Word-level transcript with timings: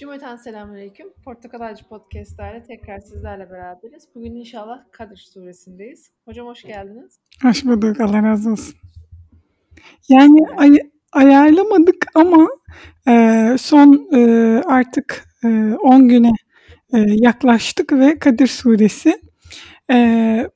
Cümleten 0.00 0.36
selamünaleyküm. 0.36 1.06
Portakal 1.24 1.60
Ağacı 1.60 1.84
Podcast'lerle 1.88 2.62
tekrar 2.62 2.98
sizlerle 2.98 3.50
beraberiz. 3.50 4.08
Bugün 4.14 4.34
inşallah 4.34 4.78
Kadir 4.90 5.16
suresindeyiz. 5.16 6.10
Hocam 6.24 6.46
hoş 6.46 6.62
geldiniz. 6.62 7.20
Hoş 7.42 7.64
bulduk. 7.64 8.00
Allah 8.00 8.22
razı 8.22 8.50
olsun. 8.50 8.74
Yani 10.08 10.40
ay- 10.56 10.90
ayarlamadık 11.12 12.06
ama 12.14 12.48
e, 13.08 13.56
son 13.58 14.08
e, 14.12 14.20
artık 14.66 15.24
10 15.44 15.48
e, 15.48 16.06
güne 16.06 16.32
e, 16.92 16.98
yaklaştık 17.08 17.92
ve 17.92 18.18
Kadir 18.18 18.46
suresi. 18.46 19.20
E, 19.90 20.50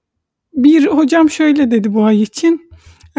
bir 0.53 0.87
hocam 0.87 1.31
şöyle 1.31 1.71
dedi 1.71 1.95
bu 1.95 2.05
ay 2.05 2.23
için. 2.23 2.71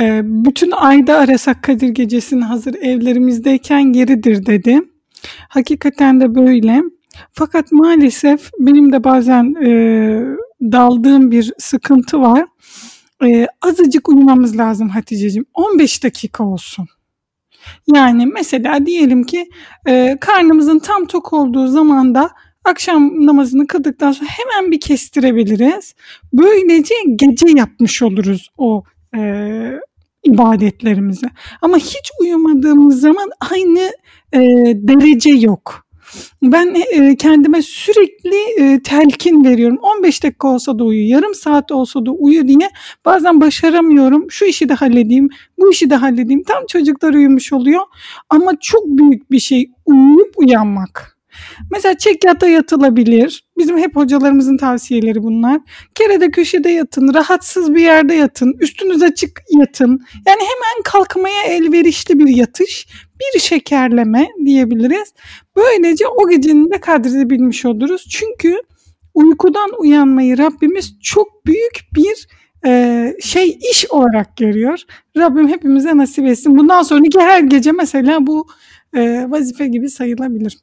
E, 0.02 0.22
bütün 0.24 0.72
ayda 0.72 1.18
arasak 1.18 1.64
Kadir 1.64 1.90
gecesini 1.90 2.44
hazır 2.44 2.76
evlerimizdeyken 2.76 3.84
geridir 3.84 4.46
dedi. 4.46 4.82
Hakikaten 5.56 6.22
de 6.22 6.36
böyle. 6.36 6.82
Fakat 7.32 7.72
maalesef 7.72 8.50
benim 8.60 8.92
de 8.92 9.04
bazen 9.04 9.54
e, 9.64 9.70
daldığım 10.62 11.32
bir 11.32 11.54
sıkıntı 11.58 12.22
var. 12.22 12.46
E, 13.26 13.48
azıcık 13.62 14.10
uyumamız 14.10 14.58
lazım 14.58 14.90
Hatice'ciğim. 14.90 15.46
15 15.54 16.04
dakika 16.04 16.44
olsun. 16.44 16.88
Yani 17.96 18.26
mesela 18.26 18.86
diyelim 18.86 19.24
ki 19.24 19.50
e, 19.88 20.18
karnımızın 20.22 20.80
tam 20.80 21.06
tok 21.06 21.34
olduğu 21.34 21.68
zamanda 21.68 22.30
akşam 22.64 23.26
namazını 23.26 23.68
kıldıktan 23.68 24.12
sonra 24.12 24.30
hemen 24.30 24.72
bir 24.72 24.80
kestirebiliriz. 24.80 25.96
Böylece 26.34 26.96
gece 27.16 27.48
yapmış 27.56 28.02
oluruz 28.02 28.50
o 28.58 28.84
e, 29.18 29.20
ibadetlerimizi. 30.26 31.28
Ama 31.62 31.78
hiç 31.78 32.12
uyumadığımız 32.22 33.02
zaman 33.02 33.30
aynı 33.52 33.92
e, 34.34 34.40
derece 34.76 35.30
yok. 35.30 35.86
Ben 36.42 36.76
e, 36.92 37.16
kendime 37.16 37.62
sürekli 37.62 38.64
e, 38.64 38.82
telkin 38.84 39.46
veriyorum. 39.46 39.78
15 39.82 40.24
dakika 40.24 40.48
olsa 40.48 40.80
da 40.80 40.84
uyu, 40.84 41.10
yarım 41.10 41.36
saat 41.36 41.72
olsa 41.72 42.06
da 42.06 42.12
uyu 42.12 42.48
diye 42.48 42.70
bazen 43.06 43.42
başaramıyorum. 43.42 44.32
Şu 44.32 44.46
işi 44.46 44.70
de 44.70 44.74
halledeyim, 44.74 45.30
bu 45.58 45.72
işi 45.72 45.90
de 45.90 45.96
halledeyim. 45.96 46.44
Tam 46.44 46.66
çocuklar 46.70 47.14
uyumuş 47.14 47.54
oluyor. 47.54 47.82
Ama 48.30 48.52
çok 48.62 48.86
büyük 48.88 49.32
bir 49.32 49.40
şey 49.40 49.72
uyuyup 49.86 50.34
uyanmak. 50.38 51.18
Mesela 51.72 51.98
çekyata 51.98 52.48
yatılabilir. 52.48 53.45
Bizim 53.58 53.78
hep 53.78 53.96
hocalarımızın 53.96 54.58
tavsiyeleri 54.58 55.24
bunlar. 55.24 55.62
Kerede 55.96 56.32
köşede 56.32 56.70
yatın, 56.70 57.14
rahatsız 57.14 57.74
bir 57.74 57.82
yerde 57.82 58.14
yatın, 58.14 58.54
üstünüz 58.60 59.04
açık 59.04 59.42
yatın. 59.60 59.90
Yani 60.28 60.42
hemen 60.42 60.84
kalkmaya 60.84 61.44
elverişli 61.44 62.20
bir 62.20 62.28
yatış, 62.28 62.88
bir 63.20 63.40
şekerleme 63.40 64.28
diyebiliriz. 64.46 65.14
Böylece 65.56 66.08
o 66.08 66.30
gecenin 66.30 66.72
de 66.72 66.80
kadrini 66.80 67.30
bilmiş 67.30 67.66
oluruz. 67.66 68.08
Çünkü 68.10 68.62
uykudan 69.14 69.70
uyanmayı 69.80 70.38
Rabbimiz 70.38 71.00
çok 71.02 71.46
büyük 71.46 71.80
bir 71.96 72.28
e, 72.66 73.14
şey 73.22 73.60
iş 73.72 73.86
olarak 73.90 74.38
görüyor. 74.38 74.80
Rabbim 75.18 75.48
hepimize 75.48 75.98
nasip 75.98 76.26
etsin. 76.26 76.58
Bundan 76.58 76.84
sonraki 76.84 77.20
her 77.20 77.40
gece 77.40 77.72
mesela 77.72 78.28
bu 78.28 78.48
e, 78.96 79.26
vazife 79.30 79.68
gibi 79.68 79.90
sayılabilir. 79.90 80.58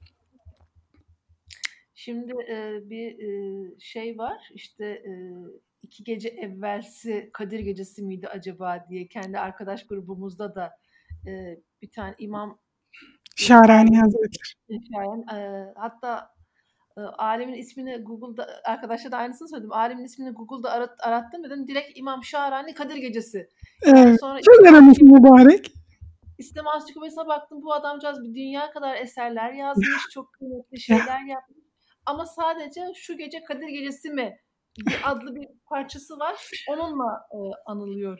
Şimdi 2.04 2.32
e, 2.32 2.80
bir 2.90 3.18
e, 3.18 3.80
şey 3.80 4.18
var 4.18 4.48
işte 4.54 4.84
e, 4.86 5.12
iki 5.82 6.04
gece 6.04 6.28
evvelsi 6.28 7.30
Kadir 7.32 7.60
Gecesi 7.60 8.02
miydi 8.02 8.28
acaba 8.28 8.86
diye 8.88 9.08
kendi 9.08 9.38
arkadaş 9.38 9.86
grubumuzda 9.86 10.54
da 10.54 10.70
e, 11.26 11.58
bir 11.82 11.90
tane 11.90 12.14
imam 12.18 12.58
Şahrani 13.36 14.00
Hazretleri. 14.00 14.80
Şayan, 14.94 15.38
e, 15.40 15.66
hatta 15.76 16.30
e, 16.96 17.00
alimin 17.00 17.54
ismini 17.54 17.96
Google'da 17.96 18.48
arkadaşlar 18.64 19.12
da 19.12 19.16
aynısını 19.16 19.48
söyledim. 19.48 19.72
Alimin 19.72 20.04
ismini 20.04 20.30
Google'da 20.30 20.70
arat, 20.70 21.06
arattım 21.06 21.44
dedim. 21.44 21.68
Direkt 21.68 21.98
İmam 21.98 22.24
Şahrani 22.24 22.74
Kadir 22.74 22.96
Gecesi. 22.96 23.48
Evet. 23.82 24.20
Sonra 24.20 24.40
çok 24.40 24.66
aramış 24.66 24.98
mübarek. 25.00 25.72
İslam 26.38 26.66
Ansiklopedisine 26.66 27.26
baktım. 27.26 27.62
Bu 27.62 27.74
adamcağız 27.74 28.22
bir 28.22 28.34
dünya 28.34 28.70
kadar 28.70 28.96
eserler 28.96 29.52
yazmış. 29.64 29.88
çok 30.14 30.32
kıymetli 30.32 30.80
şeyler 30.80 31.20
yapmış. 31.26 31.61
Ama 32.06 32.26
sadece 32.26 32.80
şu 32.94 33.16
gece 33.18 33.44
Kadir 33.44 33.68
Gecesi 33.68 34.10
mi 34.10 34.36
adlı 35.04 35.34
bir 35.34 35.48
parçası 35.66 36.18
var. 36.18 36.36
Onunla 36.68 37.20
e, 37.32 37.38
anılıyor. 37.66 38.18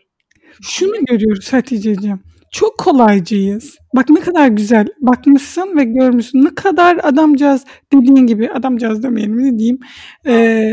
Şunu 0.62 1.04
görüyoruz 1.04 1.52
Hatice'ciğim. 1.52 2.20
Çok 2.52 2.78
kolaycıyız. 2.78 3.76
Bak 3.96 4.10
ne 4.10 4.20
kadar 4.20 4.48
güzel 4.48 4.86
bakmışsın 5.00 5.76
ve 5.76 5.84
görmüşsün. 5.84 6.44
Ne 6.44 6.54
kadar 6.54 6.98
adamcağız 7.02 7.64
dediğin 7.92 8.26
gibi 8.26 8.50
adamcağız 8.50 9.02
demeyelim 9.02 9.44
ne 9.44 9.58
diyeyim. 9.58 9.78
E, 10.26 10.64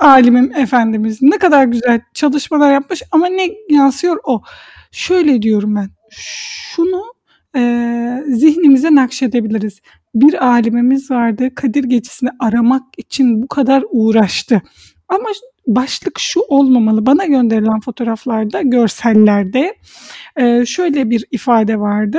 alimim 0.00 0.52
efendimiz 0.56 1.22
ne 1.22 1.38
kadar 1.38 1.64
güzel 1.64 2.00
çalışmalar 2.14 2.72
yapmış 2.72 3.02
ama 3.12 3.26
ne 3.26 3.48
yansıyor 3.68 4.16
o. 4.24 4.42
Şöyle 4.92 5.42
diyorum 5.42 5.76
ben. 5.76 5.90
Şunu 6.10 7.02
e, 7.56 8.22
zihnimize 8.28 8.94
nakşedebiliriz 8.94 9.80
bir 10.14 10.46
alimimiz 10.46 11.10
vardı. 11.10 11.54
Kadir 11.54 11.84
Gecesi'ni 11.84 12.30
aramak 12.38 12.82
için 12.96 13.42
bu 13.42 13.48
kadar 13.48 13.84
uğraştı. 13.90 14.62
Ama 15.08 15.28
başlık 15.66 16.18
şu 16.18 16.40
olmamalı. 16.48 17.06
Bana 17.06 17.26
gönderilen 17.26 17.80
fotoğraflarda, 17.80 18.62
görsellerde 18.62 19.76
e, 20.36 20.66
şöyle 20.66 21.10
bir 21.10 21.24
ifade 21.30 21.80
vardı. 21.80 22.18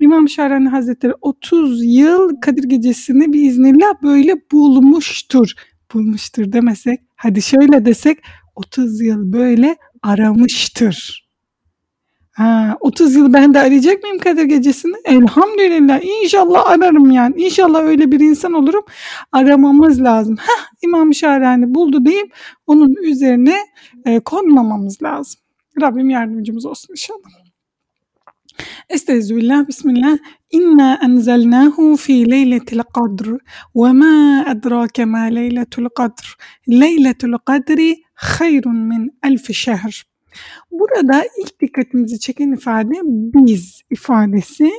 İmam 0.00 0.28
Şahrani 0.28 0.68
Hazretleri 0.68 1.12
30 1.20 1.84
yıl 1.84 2.40
Kadir 2.40 2.64
Gecesi'ni 2.64 3.32
biiznillah 3.32 4.02
böyle 4.02 4.34
bulmuştur. 4.52 5.52
Bulmuştur 5.94 6.52
demesek, 6.52 7.00
hadi 7.16 7.42
şöyle 7.42 7.84
desek 7.84 8.18
30 8.56 9.00
yıl 9.00 9.32
böyle 9.32 9.76
aramıştır. 10.02 11.21
Ha, 12.42 12.76
30 12.80 13.14
yıl 13.14 13.32
ben 13.32 13.54
de 13.54 13.60
arayacak 13.60 14.02
mıyım 14.02 14.18
Kadir 14.18 14.44
Gecesi'ni? 14.44 14.96
Elhamdülillah. 15.04 16.00
İnşallah 16.22 16.70
ararım 16.70 17.10
yani. 17.10 17.42
İnşallah 17.42 17.82
öyle 17.82 18.12
bir 18.12 18.20
insan 18.20 18.52
olurum. 18.52 18.84
Aramamız 19.32 20.02
lazım. 20.02 20.36
Heh, 20.36 20.66
İmam 20.82 21.14
Şahrani 21.14 21.74
buldu 21.74 22.04
deyip 22.04 22.34
onun 22.66 22.94
üzerine 23.02 23.56
e, 24.04 24.20
konmamamız 24.20 25.02
lazım. 25.02 25.40
Rabbim 25.80 26.10
yardımcımız 26.10 26.66
olsun 26.66 26.92
inşallah. 26.92 27.30
Estağfirullah, 28.88 29.68
Bismillah. 29.68 30.18
İnna 30.50 30.98
enzelnahu 31.02 31.96
fi 31.96 32.30
leyletil 32.30 32.80
kadr 32.94 33.28
ve 33.76 33.92
ma 33.92 34.44
edrake 34.50 35.04
ma 35.04 35.18
leyletul 35.18 35.88
kadr. 35.96 36.36
Leyletul 36.68 37.32
kadri 37.44 37.96
hayrun 38.14 38.76
min 38.76 39.18
elfi 39.24 39.54
şehr. 39.54 40.11
Burada 40.70 41.24
ilk 41.40 41.60
dikkatimizi 41.60 42.20
çeken 42.20 42.52
ifade 42.52 42.94
biz 43.04 43.82
ifadesi. 43.90 44.70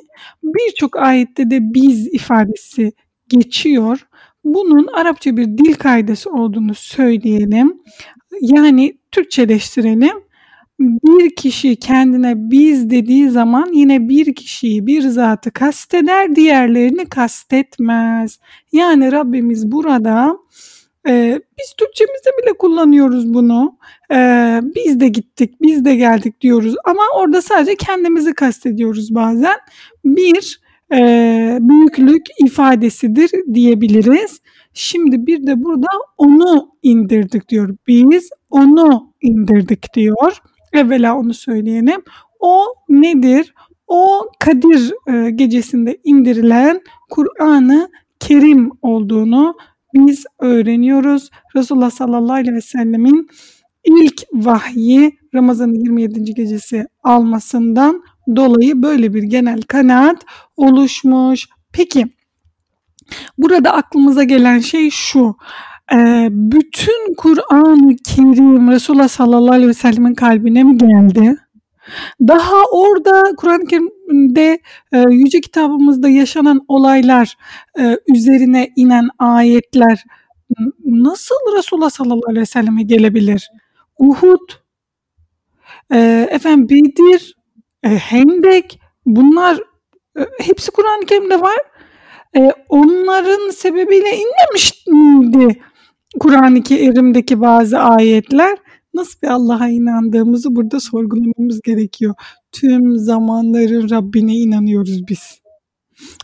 Birçok 0.44 0.98
ayette 0.98 1.50
de 1.50 1.74
biz 1.74 2.08
ifadesi 2.14 2.92
geçiyor. 3.30 4.08
Bunun 4.44 4.88
Arapça 4.88 5.38
bir 5.38 5.46
dil 5.46 5.74
kaidesi 5.74 6.30
olduğunu 6.30 6.76
söyleyelim. 6.76 7.82
Yani 8.42 8.98
Türkçeleştirelim. 9.12 10.24
Bir 10.80 11.36
kişi 11.36 11.76
kendine 11.76 12.34
biz 12.52 12.90
dediği 12.90 13.30
zaman 13.30 13.74
yine 13.74 14.10
bir 14.10 14.36
kişiyi, 14.36 14.88
bir 14.88 15.02
zatı 15.02 15.52
kasteder, 15.52 16.36
diğerlerini 16.36 17.06
kastetmez. 17.06 18.40
Yani 18.72 19.12
Rabbimiz 19.12 19.72
burada 19.72 20.38
e, 21.08 21.42
biz 21.60 21.74
Türkçemizde 21.78 22.30
bile 22.44 22.54
kullanıyoruz 22.58 23.34
bunu. 23.34 23.78
E, 24.12 24.16
biz 24.76 25.00
de 25.00 25.08
gittik, 25.08 25.62
biz 25.62 25.86
de 25.86 25.96
geldik 25.96 26.42
diyoruz 26.42 26.76
ama 26.86 27.02
orada 27.16 27.42
sadece 27.42 27.76
kendimizi 27.76 28.34
kastediyoruz 28.34 29.16
bazen. 29.16 29.56
Bir 30.06 30.60
e, 30.94 31.58
büyüklük 31.62 32.26
ifadesidir 32.46 33.32
diyebiliriz. 33.54 34.42
Şimdi 34.74 35.28
bir 35.28 35.48
de 35.48 35.64
burada 35.64 35.88
onu 36.18 36.70
indirdik 36.84 37.50
diyor. 37.50 37.76
Biz 37.88 38.30
onu 38.50 39.14
indirdik 39.22 39.94
diyor. 39.94 40.38
Evvela 40.74 41.18
onu 41.18 41.34
söyleyelim. 41.34 42.04
O 42.40 42.66
nedir? 42.90 43.54
O 43.88 44.30
Kadir 44.40 44.94
e, 45.08 45.30
gecesinde 45.30 45.98
indirilen 46.04 46.82
Kur'an-ı 47.10 47.90
Kerim 48.20 48.72
olduğunu 48.82 49.56
biz 49.94 50.26
öğreniyoruz. 50.40 51.30
Resulullah 51.56 51.90
sallallahu 51.92 52.34
aleyhi 52.34 52.56
ve 52.56 52.62
sellemin 52.62 53.28
ilk 53.86 54.24
vahyi 54.34 55.20
Ramazan'ın 55.36 55.74
27. 55.74 56.34
gecesi 56.34 56.88
almasından 57.04 58.04
dolayı 58.36 58.84
böyle 58.84 59.14
bir 59.14 59.24
genel 59.24 59.62
kanaat 59.62 60.26
oluşmuş. 60.58 61.48
Peki 61.74 62.06
burada 63.38 63.74
aklımıza 63.74 64.24
gelen 64.24 64.60
şey 64.60 64.90
şu. 64.90 65.36
Ee, 65.94 66.28
bütün 66.32 67.16
Kur'an-ı 67.18 67.96
Kerim 67.96 68.72
Resulullah 68.72 69.08
sallallahu 69.08 69.52
aleyhi 69.52 69.70
ve 69.70 69.74
sellemin 69.74 70.14
kalbine 70.14 70.64
mi 70.64 70.78
geldi? 70.78 71.38
Daha 72.22 72.64
orada 72.72 73.24
Kur'an-ı 73.38 73.66
Kerim'de 73.66 74.60
e, 74.92 75.04
yüce 75.10 75.42
kitabımızda 75.42 76.10
yaşanan 76.10 76.62
olaylar 76.68 77.38
e, 77.80 77.98
üzerine 78.16 78.70
inen 78.76 79.10
ayetler 79.20 80.04
nasıl 80.86 81.36
Resulullah 81.58 81.90
sallallahu 81.90 82.30
aleyhi 82.30 82.42
ve 82.42 82.46
selleme 82.46 82.84
gelebilir? 82.84 83.50
Uhud, 84.00 84.50
e, 85.94 86.28
efendim 86.32 86.70
Bedir, 86.70 87.36
e, 87.84 87.90
Hendek 87.90 88.80
bunlar 89.06 89.60
e, 90.20 90.22
hepsi 90.40 90.72
Kur'an-ı 90.72 91.06
Kerim'de 91.06 91.42
var. 91.42 91.58
E, 92.38 92.52
onların 92.70 93.50
sebebiyle 93.50 94.18
inmemişti 94.18 94.92
Kur'an-ı 96.20 96.64
Kerim'deki 96.64 97.42
bazı 97.42 97.80
ayetler 97.80 98.58
nasıl 98.94 99.22
bir 99.24 99.28
Allah'a 99.28 99.70
inandığımızı 99.70 100.56
burada 100.56 100.80
sorgulamamız 100.80 101.62
gerekiyor. 101.62 102.14
Tüm 102.52 102.98
zamanların 102.98 103.90
Rabbine 103.90 104.36
inanıyoruz 104.36 105.08
biz. 105.08 105.44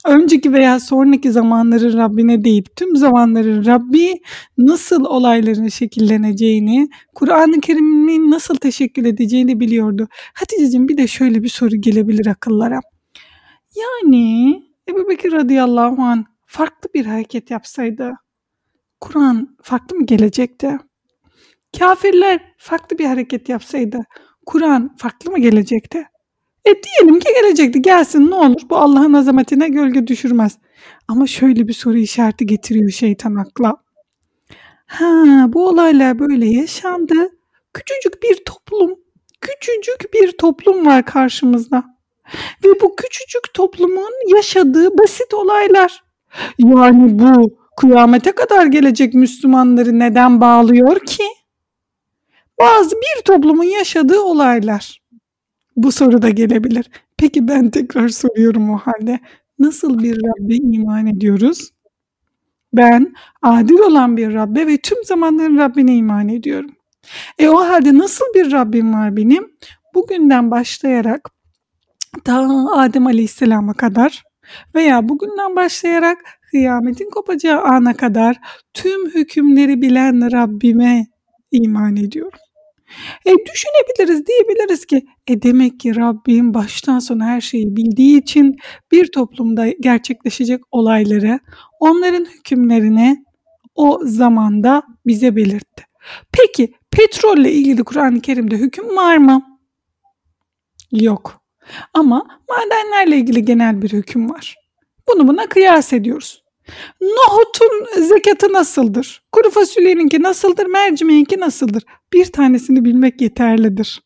Önceki 0.06 0.54
veya 0.54 0.80
sonraki 0.80 1.32
zamanların 1.32 1.98
Rabbine 1.98 2.44
değil, 2.44 2.64
tüm 2.76 2.96
zamanların 2.96 3.66
Rabbi 3.66 4.14
nasıl 4.58 5.06
olayların 5.06 5.68
şekilleneceğini, 5.68 6.90
Kur'an-ı 7.16 7.62
Kerim'in 7.62 8.32
nasıl 8.32 8.56
teşekkür 8.56 9.06
edeceğini 9.06 9.60
biliyordu. 9.60 10.08
Hatice'cim 10.34 10.88
bir 10.88 10.98
de 10.98 11.08
şöyle 11.08 11.44
bir 11.44 11.50
soru 11.50 11.76
gelebilir 11.76 12.28
akıllara. 12.28 12.80
Yani 13.76 14.54
Ebu 14.90 15.10
Bekir 15.10 15.32
radıyallahu 15.32 16.02
anh 16.02 16.24
farklı 16.46 16.90
bir 16.94 17.06
hareket 17.06 17.52
yapsaydı, 17.52 18.12
Kur'an 19.00 19.58
farklı 19.64 19.98
mı 19.98 20.06
gelecekti? 20.06 20.78
Kafirler 21.78 22.40
farklı 22.58 22.98
bir 22.98 23.06
hareket 23.06 23.50
yapsaydı 23.50 24.06
Kur'an 24.46 24.96
farklı 24.98 25.32
mı 25.32 25.40
gelecekti? 25.40 26.06
E 26.66 26.72
diyelim 26.84 27.20
ki 27.20 27.28
gelecekti 27.42 27.82
gelsin 27.82 28.32
ne 28.32 28.36
olur 28.36 28.62
bu 28.70 28.78
Allah'ın 28.78 29.14
azametine 29.14 29.70
gölge 29.70 30.08
düşürmez. 30.08 30.58
Ama 31.08 31.28
şöyle 31.28 31.68
bir 31.68 31.74
soru 31.74 31.98
işareti 31.98 32.46
getiriyor 32.46 32.90
şeytan 32.90 33.36
akla. 33.36 33.76
Ha 34.86 35.46
bu 35.48 35.68
olaylar 35.68 36.20
böyle 36.20 36.46
yaşandı. 36.46 37.16
Küçücük 37.74 38.24
bir 38.24 38.36
toplum, 38.46 38.96
küçücük 39.42 40.14
bir 40.14 40.38
toplum 40.38 40.86
var 40.86 41.06
karşımızda. 41.06 41.84
Ve 42.66 42.70
bu 42.82 42.96
küçücük 42.96 43.54
toplumun 43.54 44.36
yaşadığı 44.36 44.98
basit 44.98 45.34
olaylar. 45.34 46.04
Yani 46.60 47.20
bu 47.20 47.58
kıyamete 47.78 48.32
kadar 48.32 48.66
gelecek 48.66 49.14
Müslümanları 49.14 50.00
neden 50.00 50.42
bağlıyor 50.42 51.00
ki? 51.06 51.24
Bazı 52.60 52.96
bir 52.96 53.22
toplumun 53.26 53.64
yaşadığı 53.64 54.20
olaylar. 54.22 55.02
Bu 55.76 55.92
soru 55.92 56.22
da 56.22 56.30
gelebilir. 56.30 56.90
Peki 57.18 57.48
ben 57.48 57.70
tekrar 57.70 58.10
soruyorum 58.10 58.70
o 58.70 58.78
halde. 58.78 59.20
Nasıl 59.60 60.00
bir 60.00 60.16
Rabbe 60.16 60.56
iman 60.56 61.08
ediyoruz? 61.08 61.70
Ben 62.74 63.14
adil 63.42 63.80
olan 63.80 64.18
bir 64.18 64.34
Rabbe 64.34 64.68
ve 64.68 64.78
tüm 64.78 65.04
zamanların 65.04 65.58
Rabbine 65.58 65.96
iman 65.96 66.30
ediyorum. 66.30 66.72
E 67.40 67.50
o 67.50 67.58
halde 67.58 67.98
nasıl 67.98 68.26
bir 68.36 68.52
Rabbim 68.52 68.94
var 68.94 69.18
benim? 69.18 69.52
Bugünden 69.94 70.52
başlayarak 70.52 71.30
ta 72.24 72.48
Adem 72.74 73.08
Aleyhisselam'a 73.08 73.74
kadar 73.74 74.24
veya 74.76 75.10
bugünden 75.10 75.56
başlayarak 75.56 76.18
kıyametin 76.52 77.10
kopacağı 77.10 77.62
ana 77.62 77.94
kadar 77.94 78.38
tüm 78.74 79.10
hükümleri 79.10 79.82
bilen 79.82 80.32
Rabbime 80.32 81.08
iman 81.52 81.96
ediyorum. 81.96 82.40
E 83.26 83.32
düşünebiliriz 83.32 84.26
diyebiliriz 84.26 84.86
ki 84.86 85.06
e 85.28 85.42
demek 85.42 85.80
ki 85.80 85.96
Rabbim 85.96 86.54
baştan 86.54 87.00
sona 87.00 87.26
her 87.26 87.42
şeyi 87.42 87.76
bildiği 87.76 88.22
için 88.22 88.56
bir 88.92 89.12
toplumda 89.12 89.68
gerçekleşecek 89.80 90.62
olayları 90.72 91.40
onların 91.80 92.26
hükümlerine 92.26 93.24
o 93.76 94.00
zamanda 94.04 94.84
bize 95.06 95.36
belirtti. 95.36 95.84
Peki 96.32 96.74
petrolle 96.92 97.52
ilgili 97.52 97.84
Kur'an-ı 97.84 98.22
Kerim'de 98.22 98.58
hüküm 98.58 98.96
var 98.96 99.18
mı? 99.18 99.60
Yok. 100.92 101.42
Ama 101.94 102.28
madenlerle 102.50 103.18
ilgili 103.18 103.46
genel 103.46 103.82
bir 103.82 103.94
hüküm 103.94 104.30
var. 104.30 104.56
Bunu 105.08 105.28
buna 105.28 105.48
kıyas 105.48 105.94
ediyoruz. 105.94 106.44
Nohutun 107.02 108.02
zekatı 108.08 108.54
nasıldır? 108.54 109.24
Kuru 109.32 109.50
fasulyeninki 109.50 110.22
nasıldır? 110.22 110.66
Mercimeğinki 110.66 111.40
nasıldır? 111.40 111.84
Bir 112.14 112.26
tanesini 112.26 112.86
bilmek 112.86 113.22
yeterlidir. 113.22 114.02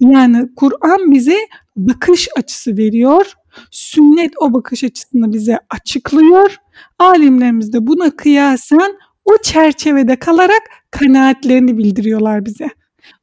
Yani 0.00 0.48
Kur'an 0.56 1.12
bize 1.12 1.36
bakış 1.76 2.28
açısı 2.36 2.76
veriyor. 2.76 3.32
Sünnet 3.70 4.32
o 4.40 4.52
bakış 4.52 4.84
açısını 4.84 5.32
bize 5.32 5.58
açıklıyor. 5.70 6.56
Alimlerimiz 6.98 7.72
de 7.72 7.86
buna 7.86 8.10
kıyasen 8.16 8.98
o 9.24 9.36
çerçevede 9.42 10.16
kalarak 10.16 10.62
kanaatlerini 10.90 11.78
bildiriyorlar 11.78 12.44
bize. 12.44 12.68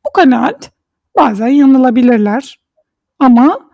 Bu 0.05 0.11
kanaat 0.13 0.71
bazen 1.17 1.47
yanılabilirler 1.47 2.59
ama 3.19 3.66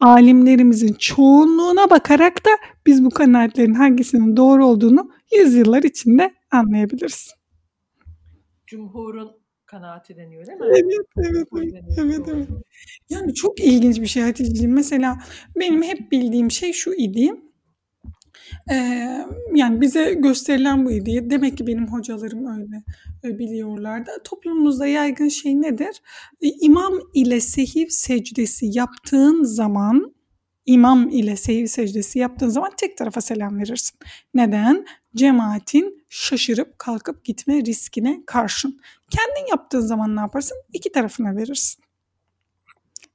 alimlerimizin 0.00 0.94
çoğunluğuna 0.94 1.90
bakarak 1.90 2.46
da 2.46 2.50
biz 2.86 3.04
bu 3.04 3.10
kanaatlerin 3.10 3.74
hangisinin 3.74 4.36
doğru 4.36 4.66
olduğunu 4.66 5.10
yüzyıllar 5.36 5.82
içinde 5.82 6.34
anlayabiliriz. 6.50 7.34
Cumhurun 8.66 9.30
kanaati 9.66 10.16
deniyor 10.16 10.46
değil 10.46 10.58
mi? 10.58 10.66
Evet, 10.68 10.84
evet, 11.16 11.48
evet, 11.56 11.84
evet, 11.98 12.28
evet. 12.28 12.48
Yani 13.10 13.34
çok 13.34 13.60
ilginç 13.60 14.00
bir 14.00 14.06
şey 14.06 14.22
Hatice'ciğim. 14.22 14.72
Mesela 14.74 15.18
benim 15.56 15.82
hep 15.82 16.12
bildiğim 16.12 16.50
şey 16.50 16.72
şu 16.72 16.94
idi. 16.94 17.30
Yani 19.54 19.80
bize 19.80 20.14
gösterilen 20.14 20.84
bu 20.86 20.90
idi. 20.90 21.30
Demek 21.30 21.58
ki 21.58 21.66
benim 21.66 21.86
hocalarım 21.86 22.46
öyle 22.60 22.82
e, 23.24 23.38
biliyorlardı. 23.38 24.10
Toplumumuzda 24.24 24.86
yaygın 24.86 25.28
şey 25.28 25.62
nedir? 25.62 26.02
E, 26.40 26.48
imam 26.48 26.98
ile 27.14 27.40
sehiv 27.40 27.86
secdesi 27.88 28.66
yaptığın 28.72 29.44
zaman 29.44 30.14
imam 30.66 31.08
ile 31.08 31.36
sehiv 31.36 31.66
secdesi 31.66 32.18
yaptığın 32.18 32.48
zaman 32.48 32.70
tek 32.76 32.96
tarafa 32.96 33.20
selam 33.20 33.58
verirsin. 33.58 33.98
Neden? 34.34 34.86
Cemaatin 35.16 36.04
şaşırıp 36.08 36.78
kalkıp 36.78 37.24
gitme 37.24 37.64
riskine 37.64 38.22
karşın. 38.26 38.80
Kendin 39.10 39.50
yaptığın 39.50 39.80
zaman 39.80 40.16
ne 40.16 40.20
yaparsın? 40.20 40.56
İki 40.72 40.92
tarafına 40.92 41.36
verirsin. 41.36 41.84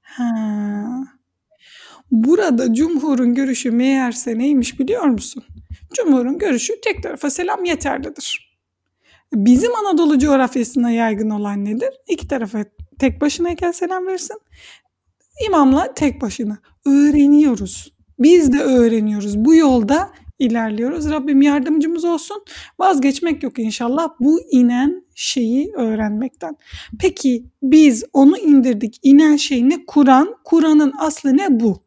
Ha. 0.01 1.13
Burada 2.11 2.73
cumhurun 2.73 3.33
görüşü 3.33 3.71
meğerse 3.71 4.37
neymiş 4.37 4.79
biliyor 4.79 5.03
musun? 5.03 5.43
Cumhurun 5.93 6.37
görüşü 6.37 6.81
tek 6.81 7.03
tarafa 7.03 7.29
selam 7.29 7.65
yeterlidir. 7.65 8.57
Bizim 9.33 9.75
Anadolu 9.75 10.19
coğrafyasına 10.19 10.91
yaygın 10.91 11.29
olan 11.29 11.65
nedir? 11.65 11.89
İki 12.07 12.27
tarafa 12.27 12.65
tek 12.99 13.21
başınayken 13.21 13.71
selam 13.71 14.07
versin. 14.07 14.37
İmamla 15.47 15.93
tek 15.93 16.21
başına. 16.21 16.57
Öğreniyoruz. 16.85 17.93
Biz 18.19 18.53
de 18.53 18.59
öğreniyoruz. 18.59 19.45
Bu 19.45 19.55
yolda 19.55 20.09
ilerliyoruz. 20.39 21.09
Rabbim 21.09 21.41
yardımcımız 21.41 22.05
olsun. 22.05 22.43
Vazgeçmek 22.79 23.43
yok 23.43 23.59
inşallah 23.59 24.09
bu 24.19 24.41
inen 24.51 25.03
şeyi 25.15 25.71
öğrenmekten. 25.73 26.55
Peki 26.99 27.45
biz 27.63 28.03
onu 28.13 28.37
indirdik. 28.37 28.99
İnen 29.03 29.35
şey 29.35 29.69
ne? 29.69 29.85
Kur'an. 29.85 30.35
Kur'an'ın 30.43 30.93
aslı 30.99 31.37
ne? 31.37 31.59
Bu. 31.59 31.83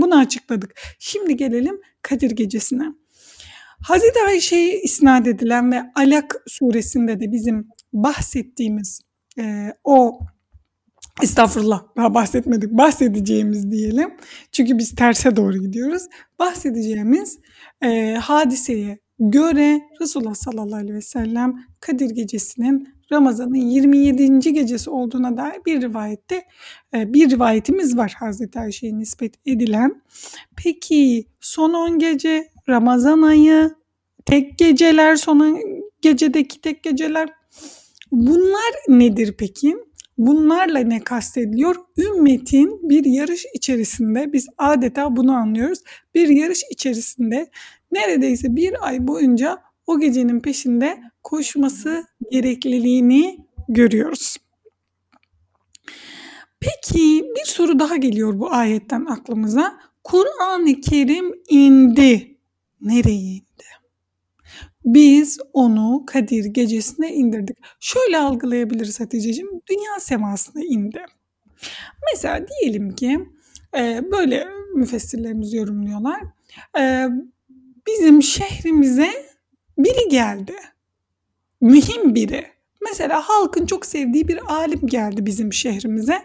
Bunu 0.00 0.18
açıkladık. 0.18 0.80
Şimdi 0.98 1.36
gelelim 1.36 1.80
Kadir 2.02 2.30
Gecesi'ne. 2.30 2.84
Hazreti 3.82 4.18
Ayşe'ye 4.26 4.80
isnat 4.80 5.26
edilen 5.26 5.72
ve 5.72 5.82
Alak 5.94 6.36
suresinde 6.46 7.20
de 7.20 7.32
bizim 7.32 7.68
bahsettiğimiz 7.92 9.00
e, 9.38 9.72
o 9.84 10.20
Estağfurullah 11.22 11.82
daha 11.96 12.14
bahsetmedik. 12.14 12.70
Bahsedeceğimiz 12.70 13.70
diyelim. 13.70 14.14
Çünkü 14.52 14.78
biz 14.78 14.94
terse 14.94 15.36
doğru 15.36 15.58
gidiyoruz. 15.58 16.02
Bahsedeceğimiz 16.38 17.38
e, 17.82 18.14
hadiseye 18.14 18.98
göre 19.18 19.80
Resulullah 20.00 20.34
sallallahu 20.34 20.76
aleyhi 20.76 20.94
ve 20.94 21.02
sellem 21.02 21.54
Kadir 21.80 22.10
gecesinin 22.10 22.99
Ramazan'ın 23.12 23.54
27. 23.54 24.52
gecesi 24.52 24.90
olduğuna 24.90 25.36
dair 25.36 25.60
bir 25.66 25.82
rivayette 25.82 26.44
e, 26.94 27.14
bir 27.14 27.30
rivayetimiz 27.30 27.96
var 27.96 28.16
Hazreti 28.18 28.58
Ayşe'ye 28.58 28.98
nispet 28.98 29.34
edilen. 29.46 30.02
Peki 30.56 31.26
son 31.40 31.74
10 31.74 31.98
gece 31.98 32.48
Ramazan 32.68 33.22
ayı 33.22 33.74
tek 34.26 34.58
geceler 34.58 35.16
son 35.16 35.58
gecedeki 36.02 36.60
tek 36.60 36.82
geceler 36.82 37.28
bunlar 38.12 38.72
nedir 38.88 39.34
peki? 39.38 39.76
Bunlarla 40.18 40.78
ne 40.78 41.00
kastediliyor? 41.00 41.76
Ümmetin 41.98 42.88
bir 42.88 43.04
yarış 43.04 43.46
içerisinde 43.54 44.32
biz 44.32 44.48
adeta 44.58 45.16
bunu 45.16 45.32
anlıyoruz. 45.32 45.78
Bir 46.14 46.28
yarış 46.28 46.62
içerisinde 46.70 47.50
neredeyse 47.92 48.56
bir 48.56 48.88
ay 48.88 49.06
boyunca 49.06 49.58
o 49.90 50.00
gecenin 50.00 50.40
peşinde 50.40 51.00
koşması 51.22 52.04
gerekliliğini 52.30 53.38
görüyoruz. 53.68 54.36
Peki 56.60 57.24
bir 57.36 57.44
soru 57.44 57.78
daha 57.78 57.96
geliyor 57.96 58.38
bu 58.38 58.52
ayetten 58.52 59.04
aklımıza. 59.04 59.80
Kur'an-ı 60.04 60.80
Kerim 60.80 61.34
indi. 61.48 62.38
Nereye 62.80 63.14
indi? 63.14 63.64
Biz 64.84 65.38
onu 65.52 66.04
Kadir 66.06 66.44
gecesine 66.44 67.14
indirdik. 67.14 67.56
Şöyle 67.80 68.18
algılayabiliriz 68.18 69.00
Hatice'cim. 69.00 69.48
Dünya 69.70 70.00
semasına 70.00 70.62
indi. 70.62 71.04
Mesela 72.12 72.46
diyelim 72.48 72.94
ki 72.94 73.20
e, 73.76 74.00
böyle 74.12 74.46
müfessirlerimiz 74.74 75.52
yorumluyorlar. 75.54 76.20
E, 76.78 77.08
bizim 77.86 78.22
şehrimize 78.22 79.29
biri 79.84 80.08
geldi. 80.08 80.54
Mühim 81.60 82.14
biri. 82.14 82.46
Mesela 82.80 83.22
halkın 83.28 83.66
çok 83.66 83.86
sevdiği 83.86 84.28
bir 84.28 84.52
alim 84.52 84.86
geldi 84.86 85.26
bizim 85.26 85.52
şehrimize. 85.52 86.22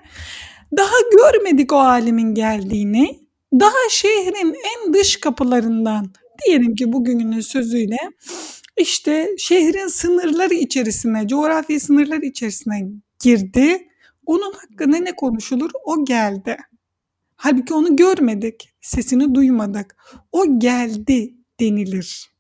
Daha 0.78 0.96
görmedik 1.18 1.74
o 1.74 1.80
alimin 1.80 2.34
geldiğini. 2.34 3.20
Daha 3.54 3.90
şehrin 3.90 4.56
en 4.76 4.94
dış 4.94 5.18
kapılarından 5.18 6.12
diyelim 6.46 6.76
ki 6.76 6.94
bugünün 6.94 7.40
sözüyle 7.40 7.98
işte 8.78 9.30
şehrin 9.38 9.88
sınırları 9.88 10.54
içerisine, 10.54 11.28
coğrafi 11.28 11.80
sınırları 11.80 12.26
içerisine 12.26 12.88
girdi. 13.24 13.88
Onun 14.26 14.54
hakkında 14.54 14.98
ne 14.98 15.16
konuşulur? 15.16 15.72
O 15.86 16.06
geldi. 16.06 16.58
Halbuki 17.36 17.74
onu 17.74 17.96
görmedik, 17.96 18.70
sesini 18.82 19.36
duymadık. 19.36 19.96
O 20.32 20.60
geldi 20.60 21.36
denilir. 21.60 22.35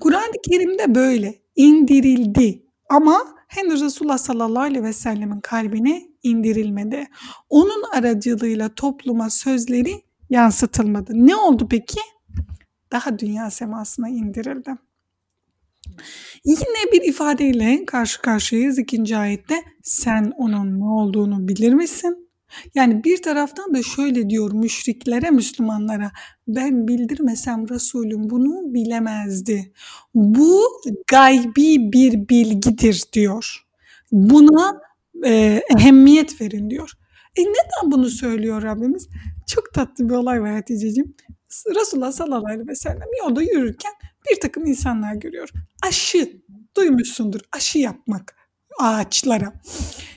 Kur'an-ı 0.00 0.42
Kerim'de 0.50 0.94
böyle 0.94 1.34
indirildi 1.56 2.62
ama 2.90 3.18
henüz 3.48 3.82
Resulullah 3.82 4.18
sallallahu 4.18 4.62
aleyhi 4.62 4.84
ve 4.84 4.92
sellemin 4.92 5.40
kalbine 5.40 6.02
indirilmedi. 6.22 7.06
Onun 7.50 7.82
aracılığıyla 7.92 8.74
topluma 8.74 9.30
sözleri 9.30 10.02
yansıtılmadı. 10.30 11.12
Ne 11.14 11.36
oldu 11.36 11.66
peki? 11.70 12.00
Daha 12.92 13.18
dünya 13.18 13.50
semasına 13.50 14.08
indirildi. 14.08 14.70
Yine 16.44 16.92
bir 16.92 17.02
ifadeyle 17.02 17.86
karşı 17.86 18.22
karşıyayız 18.22 18.78
ikinci 18.78 19.16
ayette. 19.16 19.62
Sen 19.82 20.32
onun 20.36 20.80
ne 20.80 20.84
olduğunu 20.84 21.48
bilir 21.48 21.74
misin? 21.74 22.27
Yani 22.74 23.04
bir 23.04 23.22
taraftan 23.22 23.74
da 23.74 23.82
şöyle 23.82 24.30
diyor 24.30 24.52
müşriklere, 24.52 25.30
Müslümanlara. 25.30 26.12
Ben 26.48 26.88
bildirmesem 26.88 27.68
Resulüm 27.68 28.30
bunu 28.30 28.74
bilemezdi. 28.74 29.72
Bu 30.14 30.62
gaybi 31.06 31.92
bir 31.92 32.28
bilgidir 32.28 33.04
diyor. 33.12 33.64
Buna 34.12 34.80
e, 35.24 35.62
ehemmiyet 35.76 36.40
verin 36.40 36.70
diyor. 36.70 36.92
E 37.36 37.42
neden 37.42 37.92
bunu 37.92 38.08
söylüyor 38.08 38.62
Rabbimiz? 38.62 39.08
Çok 39.46 39.74
tatlı 39.74 40.08
bir 40.08 40.14
olay 40.14 40.42
var 40.42 40.54
Hatice'ciğim. 40.54 41.14
Resulullah 41.76 42.12
sallallahu 42.12 42.46
aleyhi 42.46 42.68
ve 42.68 42.74
sellem 42.74 43.08
yolda 43.22 43.42
yürürken 43.42 43.92
bir 44.30 44.40
takım 44.40 44.66
insanlar 44.66 45.14
görüyor. 45.14 45.48
Aşı 45.86 46.42
duymuşsundur. 46.76 47.40
Aşı 47.52 47.78
yapmak 47.78 48.37
ağaçlara. 48.78 49.52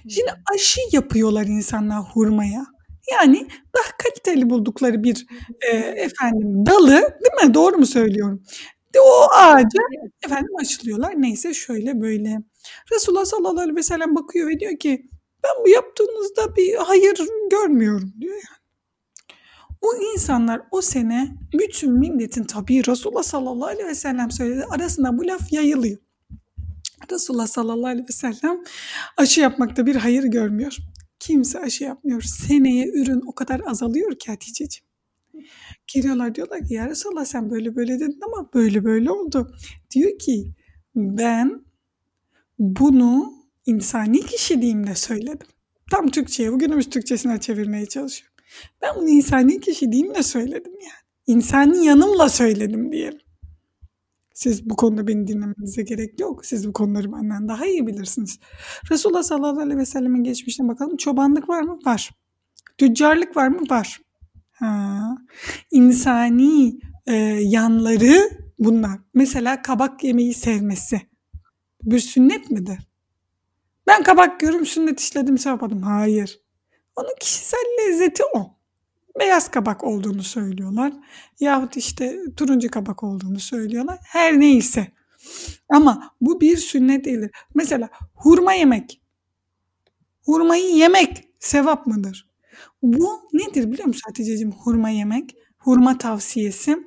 Şimdi 0.09 0.31
aşı 0.55 0.81
yapıyorlar 0.91 1.45
insanlar 1.45 1.99
hurmaya. 1.99 2.65
Yani 3.11 3.47
daha 3.75 3.97
kaliteli 3.97 4.49
buldukları 4.49 5.03
bir 5.03 5.25
e, 5.71 5.77
efendim 5.77 6.65
dalı 6.65 6.91
değil 6.91 7.47
mi? 7.47 7.53
Doğru 7.53 7.77
mu 7.77 7.85
söylüyorum? 7.85 8.43
De 8.93 8.99
o 9.01 9.27
ağacı 9.33 9.77
efendim 10.25 10.55
aşılıyorlar. 10.61 11.13
Neyse 11.17 11.53
şöyle 11.53 12.01
böyle. 12.01 12.37
Resulullah 12.91 13.25
sallallahu 13.25 13.59
aleyhi 13.59 13.75
ve 13.75 13.83
sellem 13.83 14.15
bakıyor 14.15 14.49
ve 14.49 14.59
diyor 14.59 14.77
ki 14.79 15.09
ben 15.43 15.51
bu 15.63 15.69
yaptığınızda 15.69 16.55
bir 16.55 16.75
hayır 16.75 17.27
görmüyorum 17.51 18.13
diyor 18.21 18.35
yani. 18.35 18.61
O 19.81 19.95
insanlar 20.13 20.61
o 20.71 20.81
sene 20.81 21.35
bütün 21.53 21.99
milletin 21.99 22.43
tabii 22.43 22.87
Resulullah 22.87 23.23
sallallahu 23.23 23.65
aleyhi 23.65 23.87
ve 23.87 23.95
sellem 23.95 24.31
söyledi 24.31 24.65
arasında 24.69 25.17
bu 25.17 25.27
laf 25.27 25.51
yayılıyor. 25.53 25.97
Resulullah 27.11 27.47
sallallahu 27.47 27.87
aleyhi 27.87 28.07
ve 28.07 28.13
sellem 28.13 28.63
aşı 29.17 29.41
yapmakta 29.41 29.85
bir 29.85 29.95
hayır 29.95 30.23
görmüyor. 30.23 30.77
Kimse 31.19 31.59
aşı 31.59 31.83
yapmıyor. 31.83 32.21
Seneye 32.21 32.87
ürün 32.87 33.21
o 33.27 33.35
kadar 33.35 33.61
azalıyor 33.65 34.19
ki 34.19 34.31
Hatice'ciğim. 34.31 34.85
Geliyorlar 35.93 36.35
diyorlar 36.35 36.67
ki 36.67 36.73
ya 36.73 36.89
Resulallah 36.89 37.25
sen 37.25 37.49
böyle 37.49 37.75
böyle 37.75 37.99
dedin 37.99 38.19
ama 38.25 38.49
böyle 38.53 38.83
böyle 38.83 39.11
oldu. 39.11 39.55
Diyor 39.91 40.19
ki 40.19 40.53
ben 40.95 41.65
bunu 42.59 43.33
insani 43.65 44.21
kişiliğimle 44.25 44.95
söyledim. 44.95 45.47
Tam 45.91 46.07
Türkçe'ye, 46.07 46.51
bugünümüz 46.51 46.89
Türkçesine 46.89 47.39
çevirmeye 47.39 47.85
çalışıyorum. 47.85 48.35
Ben 48.81 48.95
bunu 48.95 49.09
insani 49.09 49.59
kişiliğimle 49.59 50.23
söyledim 50.23 50.73
yani. 50.73 51.01
İnsani 51.27 51.85
yanımla 51.85 52.29
söyledim 52.29 52.91
diyelim. 52.91 53.19
Siz 54.43 54.69
bu 54.69 54.75
konuda 54.75 55.07
beni 55.07 55.27
dinlemenize 55.27 55.81
gerek 55.81 56.19
yok. 56.19 56.45
Siz 56.45 56.67
bu 56.67 56.73
konuları 56.73 57.11
benden 57.11 57.47
daha 57.47 57.65
iyi 57.65 57.87
bilirsiniz. 57.87 58.39
Resulullah 58.91 59.23
sallallahu 59.23 59.61
aleyhi 59.61 59.79
ve 59.79 59.85
sellemin 59.85 60.23
geçmişine 60.23 60.67
bakalım. 60.67 60.97
Çobanlık 60.97 61.49
var 61.49 61.61
mı? 61.61 61.79
Var. 61.85 62.11
Tüccarlık 62.77 63.37
var 63.37 63.47
mı? 63.47 63.59
Var. 63.69 64.01
Ha. 64.51 65.17
İnsani 65.71 66.79
e, 67.07 67.15
yanları 67.41 68.29
bunlar. 68.59 68.99
Mesela 69.13 69.61
kabak 69.61 70.03
yemeyi 70.03 70.33
sevmesi. 70.33 71.01
Bir 71.83 71.99
sünnet 71.99 72.51
midir? 72.51 72.79
Ben 73.87 74.03
kabak 74.03 74.39
görüm 74.39 74.65
sünnet 74.65 74.99
işledim 74.99 75.37
sevapmadım. 75.37 75.81
Hayır. 75.81 76.41
Onun 76.95 77.15
kişisel 77.19 77.65
lezzeti 77.79 78.23
o 78.33 78.60
beyaz 79.19 79.51
kabak 79.51 79.83
olduğunu 79.83 80.23
söylüyorlar. 80.23 80.93
Yahut 81.39 81.77
işte 81.77 82.19
turuncu 82.37 82.71
kabak 82.71 83.03
olduğunu 83.03 83.39
söylüyorlar. 83.39 83.97
Her 84.03 84.39
neyse. 84.39 84.87
Ama 85.69 86.13
bu 86.21 86.41
bir 86.41 86.57
sünnet 86.57 87.05
değildir. 87.05 87.31
Mesela 87.55 87.89
hurma 88.13 88.53
yemek. 88.53 89.01
Hurmayı 90.25 90.75
yemek 90.75 91.27
sevap 91.39 91.87
mıdır? 91.87 92.29
Bu 92.81 93.29
nedir 93.33 93.71
biliyor 93.71 93.87
musun 93.87 94.01
Hatice'ciğim 94.05 94.51
hurma 94.51 94.89
yemek? 94.89 95.35
Hurma 95.57 95.97
tavsiyesi. 95.97 96.77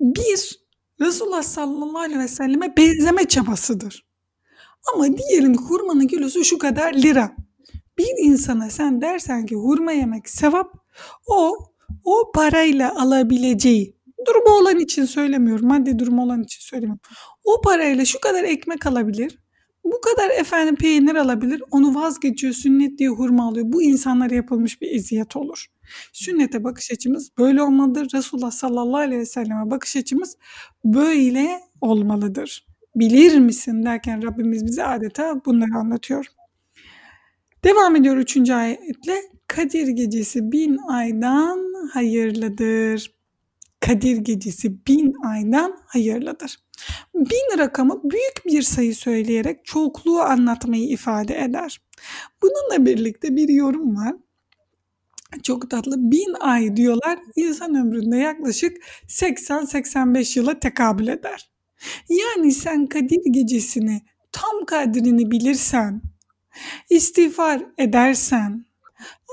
Bir, 0.00 0.60
Resulullah 1.00 1.42
sallallahu 1.42 1.98
aleyhi 1.98 2.20
ve 2.20 2.28
selleme 2.28 2.76
benzeme 2.76 3.24
çabasıdır. 3.24 4.06
Ama 4.94 5.06
diyelim 5.18 5.56
hurmanın 5.56 6.06
kilosu 6.06 6.44
şu 6.44 6.58
kadar 6.58 6.94
lira 6.94 7.36
bir 7.98 8.24
insana 8.24 8.70
sen 8.70 9.00
dersen 9.00 9.46
ki 9.46 9.54
hurma 9.54 9.92
yemek 9.92 10.28
sevap 10.28 10.74
o 11.26 11.58
o 12.04 12.32
parayla 12.34 13.00
alabileceği 13.00 13.96
durumu 14.26 14.60
olan 14.60 14.78
için 14.78 15.04
söylemiyorum 15.04 15.68
maddi 15.68 15.98
durumu 15.98 16.22
olan 16.22 16.42
için 16.42 16.60
söylemiyorum. 16.60 17.00
O 17.44 17.60
parayla 17.60 18.04
şu 18.04 18.20
kadar 18.20 18.44
ekmek 18.44 18.86
alabilir 18.86 19.38
bu 19.92 20.00
kadar 20.00 20.30
efendim 20.30 20.76
peynir 20.76 21.14
alabilir 21.14 21.62
onu 21.70 21.94
vazgeçiyor 21.94 22.52
sünnet 22.52 22.98
diye 22.98 23.08
hurma 23.08 23.48
alıyor. 23.48 23.66
Bu 23.68 23.82
insanlara 23.82 24.34
yapılmış 24.34 24.82
bir 24.82 24.90
eziyet 24.90 25.36
olur. 25.36 25.66
Sünnete 26.12 26.64
bakış 26.64 26.90
açımız 26.92 27.30
böyle 27.38 27.62
olmalıdır. 27.62 28.08
Resulullah 28.14 28.50
sallallahu 28.50 28.96
aleyhi 28.96 29.20
ve 29.20 29.26
selleme 29.26 29.70
bakış 29.70 29.96
açımız 29.96 30.36
böyle 30.84 31.60
olmalıdır. 31.80 32.66
Bilir 32.96 33.38
misin 33.38 33.84
derken 33.84 34.22
Rabbimiz 34.22 34.66
bize 34.66 34.84
adeta 34.84 35.44
bunları 35.44 35.78
anlatıyor. 35.78 36.26
Devam 37.64 37.96
ediyor 37.96 38.16
üçüncü 38.16 38.52
ayetle. 38.52 39.22
Kadir 39.48 39.88
gecesi 39.88 40.52
bin 40.52 40.76
aydan 40.88 41.88
hayırlıdır. 41.92 43.12
Kadir 43.80 44.16
gecesi 44.16 44.86
bin 44.86 45.14
aydan 45.26 45.76
hayırlıdır. 45.86 46.56
Bin 47.14 47.58
rakamı 47.58 48.02
büyük 48.04 48.46
bir 48.46 48.62
sayı 48.62 48.94
söyleyerek 48.94 49.64
çokluğu 49.64 50.20
anlatmayı 50.20 50.88
ifade 50.88 51.38
eder. 51.38 51.80
Bununla 52.42 52.86
birlikte 52.86 53.36
bir 53.36 53.48
yorum 53.48 53.96
var. 53.96 54.14
Çok 55.42 55.70
tatlı. 55.70 55.96
Bin 55.98 56.34
ay 56.40 56.76
diyorlar 56.76 57.18
insan 57.36 57.74
ömründe 57.74 58.16
yaklaşık 58.16 58.76
80-85 59.08 60.38
yıla 60.38 60.60
tekabül 60.60 61.08
eder. 61.08 61.50
Yani 62.08 62.52
sen 62.52 62.86
Kadir 62.86 63.32
gecesini 63.32 64.02
tam 64.32 64.64
kadrini 64.66 65.30
bilirsen, 65.30 66.02
istiğfar 66.90 67.62
edersen, 67.78 68.64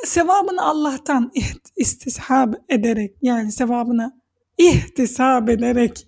sevabını 0.06 0.62
Allah'tan 0.62 1.32
istishab 1.78 2.54
ederek 2.70 3.16
yani 3.22 3.52
sevabını 3.52 4.22
ihtisab 4.58 5.48
ederek 5.48 6.08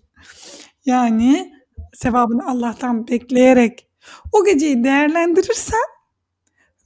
yani 0.86 1.54
sevabını 1.94 2.50
Allah'tan 2.50 3.08
bekleyerek 3.08 3.88
o 4.34 4.46
geceyi 4.46 4.84
değerlendirirsen 4.84 5.88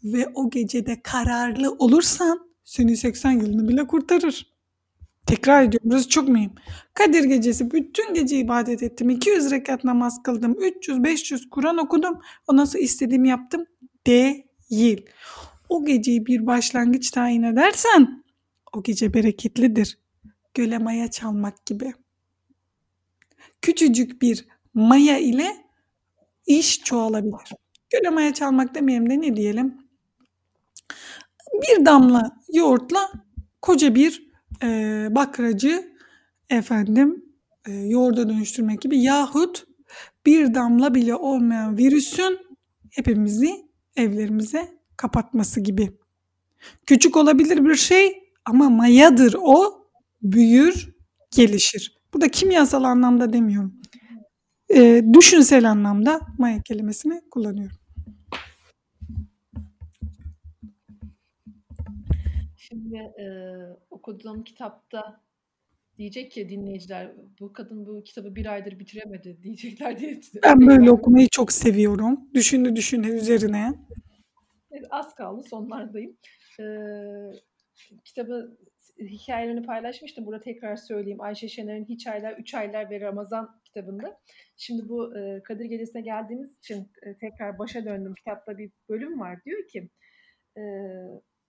ve 0.04 0.28
o 0.34 0.50
gecede 0.50 1.02
kararlı 1.02 1.72
olursan 1.72 2.52
seni 2.64 2.98
80 2.98 3.32
yılını 3.32 3.68
bile 3.70 3.88
kurtarır. 3.88 4.52
Tekrar 5.26 5.64
ediyorum 5.64 5.90
burası 5.92 6.10
çok 6.10 6.30
mühim. 6.30 6.52
Kadir 6.94 7.24
gecesi 7.24 7.72
bütün 7.72 8.14
gece 8.14 8.38
ibadet 8.38 8.84
ettim. 8.84 9.10
200 9.10 9.52
rekat 9.52 9.84
namaz 9.84 10.24
kıldım. 10.24 10.52
300-500 10.52 11.50
Kur'an 11.50 11.78
okudum. 11.78 12.20
Ondan 12.48 12.66
sonra 12.66 12.84
istediğimi 12.84 13.30
yaptım 13.30 13.66
değil. 14.08 15.06
o 15.70 15.86
geceyi 15.86 16.26
bir 16.26 16.46
başlangıç 16.46 17.12
tayin 17.12 17.44
edersen 17.44 18.24
o 18.74 18.84
gece 18.84 19.14
bereketlidir. 19.14 19.98
Göle 20.54 20.78
maya 20.78 21.12
çalmak 21.12 21.66
gibi. 21.66 21.94
Küçücük 23.62 24.22
bir 24.22 24.46
maya 24.74 25.18
ile 25.18 25.66
iş 26.46 26.80
çoğalabilir. 26.80 27.52
Göle 27.90 28.10
maya 28.10 28.34
çalmak 28.34 28.76
demeyelim 28.76 29.10
de 29.10 29.22
ne 29.22 29.36
diyelim? 29.36 29.78
Bir 31.54 31.86
damla 31.86 32.38
yoğurtla 32.54 33.12
koca 33.62 33.96
bir 33.96 34.32
e, 34.64 35.08
bakracı 35.12 35.96
efendim 36.50 37.26
e, 37.68 37.72
yoğurda 37.72 38.30
dönüştürmek 38.30 38.82
gibi 38.82 39.02
yahut 39.02 39.66
bir 40.26 40.54
damla 40.54 40.96
bile 40.96 41.16
olmayan 41.16 41.78
virüsün 41.78 42.40
hepimizi 42.92 43.71
evlerimize 43.96 44.78
kapatması 44.98 45.60
gibi. 45.60 45.98
Küçük 46.86 47.18
olabilir 47.18 47.66
bir 47.66 47.76
şey 47.76 48.24
ama 48.46 48.70
mayadır 48.70 49.36
o, 49.42 49.88
büyür, 50.22 50.96
gelişir. 51.36 51.98
Burada 52.14 52.28
kimyasal 52.28 52.84
anlamda 52.84 53.34
demiyorum. 53.34 53.82
E, 54.74 55.04
düşünsel 55.14 55.70
anlamda 55.70 56.22
maya 56.38 56.62
kelimesini 56.62 57.22
kullanıyorum. 57.32 57.78
Şimdi 62.58 62.98
e, 62.98 63.26
okuduğum 63.90 64.44
kitapta 64.44 65.22
diyecek 66.02 66.32
ki 66.32 66.50
dinleyiciler 66.50 67.12
bu 67.40 67.54
kadın 67.54 67.86
bu 67.86 68.04
kitabı 68.04 68.36
bir 68.36 68.46
aydır 68.46 68.80
bitiremedi 68.80 69.38
diyecekler 69.44 70.00
diye. 70.00 70.20
Ben 70.44 70.68
böyle 70.68 70.92
okumayı 70.92 71.28
çok 71.32 71.52
seviyorum. 71.52 72.20
Düşünü 72.34 72.76
düşüne 72.76 73.08
üzerine. 73.08 73.74
Evet, 74.72 74.86
az 74.90 75.16
kaldı 75.16 75.44
sonlardayım. 75.44 76.18
Ee, 76.60 76.64
kitabı 78.06 78.58
hikayelerini 79.00 79.66
paylaşmıştım. 79.66 80.26
Burada 80.26 80.42
tekrar 80.42 80.76
söyleyeyim. 80.76 81.22
Ayşe 81.22 81.48
Şener'in 81.48 81.86
Hikayeler, 81.86 82.38
Üç 82.38 82.54
Aylar 82.54 82.90
ve 82.90 83.00
Ramazan 83.00 83.62
kitabında. 83.66 84.20
Şimdi 84.58 84.90
bu 84.90 85.18
e, 85.18 85.44
Kadir 85.44 85.66
Gecesi'ne 85.66 86.02
geldiğimiz 86.02 86.58
için 86.58 86.92
e, 87.04 87.18
tekrar 87.18 87.60
başa 87.60 87.86
döndüm. 87.86 88.14
Kitapta 88.16 88.58
bir 88.58 88.72
bölüm 88.90 89.20
var. 89.20 89.40
Diyor 89.46 89.68
ki 89.68 89.90
e, 90.58 90.62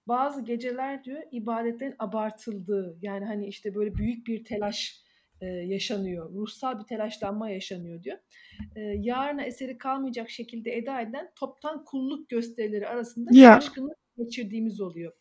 bazı 0.09 0.45
geceler 0.45 1.05
diyor 1.05 1.23
ibadetlerin 1.31 1.95
abartıldığı 1.99 2.99
yani 3.03 3.25
hani 3.25 3.47
işte 3.47 3.75
böyle 3.75 3.95
büyük 3.95 4.27
bir 4.27 4.45
telaş 4.45 5.03
e, 5.41 5.47
yaşanıyor. 5.47 6.35
Ruhsal 6.35 6.79
bir 6.79 6.85
telaşlanma 6.85 7.51
yaşanıyor 7.51 8.03
diyor. 8.03 8.19
E, 8.77 8.81
yarına 8.81 9.43
eseri 9.43 9.79
kalmayacak 9.79 10.31
şekilde 10.31 10.77
eda 10.77 11.01
edilen 11.01 11.31
toptan 11.37 11.85
kulluk 11.85 12.29
gösterileri 12.29 12.89
arasında 12.89 13.31
yeah. 13.33 13.55
şaşkınlık 13.55 13.97
geçirdiğimiz 14.17 14.81
oluyor. 14.81 15.13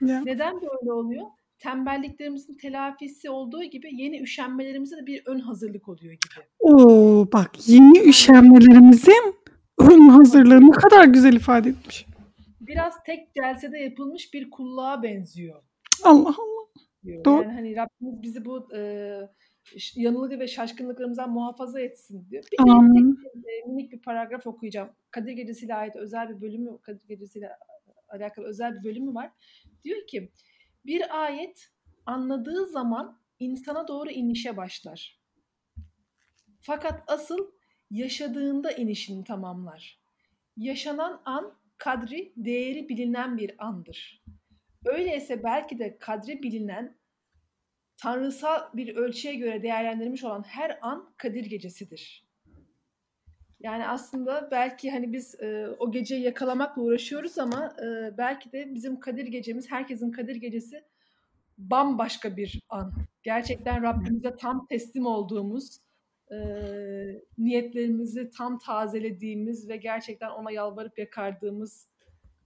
Yeah. 0.00 0.24
Neden 0.24 0.54
böyle 0.54 0.92
oluyor? 0.92 1.26
Tembelliklerimizin 1.58 2.54
telafisi 2.54 3.30
olduğu 3.30 3.62
gibi 3.62 3.88
yeni 3.92 4.20
üşenmelerimize 4.20 4.96
de 4.96 5.06
bir 5.06 5.22
ön 5.26 5.38
hazırlık 5.38 5.88
oluyor 5.88 6.12
gibi. 6.12 6.46
Oo 6.58 7.26
bak 7.32 7.68
yeni 7.68 8.08
üşenmelerimizin 8.08 9.34
ön 9.78 10.08
hazırlığı 10.08 10.60
ne 10.60 10.70
kadar 10.70 11.04
güzel 11.04 11.32
ifade 11.32 11.68
etmiş 11.68 12.06
biraz 12.66 13.02
tek 13.06 13.34
celsede 13.34 13.78
yapılmış 13.78 14.34
bir 14.34 14.50
kulluğa 14.50 15.02
benziyor. 15.02 15.62
Allah 16.04 16.28
Allah. 16.28 16.64
Diyor. 17.04 17.24
Doğru. 17.24 17.42
Yani 17.42 17.52
hani 17.52 17.76
Rabbimiz 17.76 18.22
bizi 18.22 18.44
bu 18.44 18.76
e, 18.76 18.80
yanılgı 19.94 20.38
ve 20.38 20.48
şaşkınlıklarımızdan 20.48 21.30
muhafaza 21.30 21.80
etsin 21.80 22.26
diyor. 22.30 22.44
Bir 22.52 22.70
Amin. 22.70 23.14
tek, 23.14 23.44
e, 23.44 23.66
minik 23.68 23.92
bir 23.92 24.02
paragraf 24.02 24.46
okuyacağım. 24.46 24.88
Kadir 25.10 25.32
Gecesi'yle 25.32 25.74
ait 25.74 25.96
özel 25.96 26.28
bir 26.28 26.40
bölümü, 26.40 26.78
Kadir 26.82 27.08
Gecesi'yle 27.08 27.50
alakalı 28.08 28.46
özel 28.46 28.78
bir 28.78 28.84
bölümü 28.84 29.14
var. 29.14 29.30
Diyor 29.84 30.06
ki 30.06 30.32
bir 30.86 31.24
ayet 31.24 31.70
anladığı 32.06 32.66
zaman 32.66 33.20
insana 33.38 33.88
doğru 33.88 34.10
inişe 34.10 34.56
başlar. 34.56 35.20
Fakat 36.60 37.02
asıl 37.06 37.50
yaşadığında 37.90 38.72
inişini 38.72 39.24
tamamlar. 39.24 40.00
Yaşanan 40.56 41.22
an 41.24 41.54
kadri 41.84 42.32
değeri 42.36 42.88
bilinen 42.88 43.38
bir 43.38 43.66
andır. 43.66 44.22
Öyleyse 44.84 45.42
belki 45.42 45.78
de 45.78 45.98
kadri 45.98 46.42
bilinen 46.42 46.96
tanrısal 47.96 48.72
bir 48.74 48.96
ölçüye 48.96 49.34
göre 49.34 49.62
değerlendirilmiş 49.62 50.24
olan 50.24 50.42
her 50.42 50.78
an 50.82 51.14
Kadir 51.16 51.46
gecesidir. 51.46 52.24
Yani 53.60 53.88
aslında 53.88 54.48
belki 54.50 54.90
hani 54.90 55.12
biz 55.12 55.40
e, 55.40 55.68
o 55.78 55.92
geceyi 55.92 56.22
yakalamakla 56.22 56.82
uğraşıyoruz 56.82 57.38
ama 57.38 57.76
e, 57.82 58.18
belki 58.18 58.52
de 58.52 58.74
bizim 58.74 59.00
Kadir 59.00 59.26
gecemiz, 59.26 59.70
herkesin 59.70 60.10
Kadir 60.10 60.36
gecesi 60.36 60.84
bambaşka 61.58 62.36
bir 62.36 62.60
an. 62.68 62.92
Gerçekten 63.22 63.82
Rabbimize 63.82 64.36
tam 64.36 64.66
teslim 64.66 65.06
olduğumuz, 65.06 65.78
e, 66.31 66.37
niyetlerimizi 67.37 68.29
tam 68.37 68.57
tazelediğimiz 68.57 69.69
ve 69.69 69.77
gerçekten 69.77 70.29
ona 70.29 70.51
yalvarıp 70.51 70.99
yakardığımız 70.99 71.89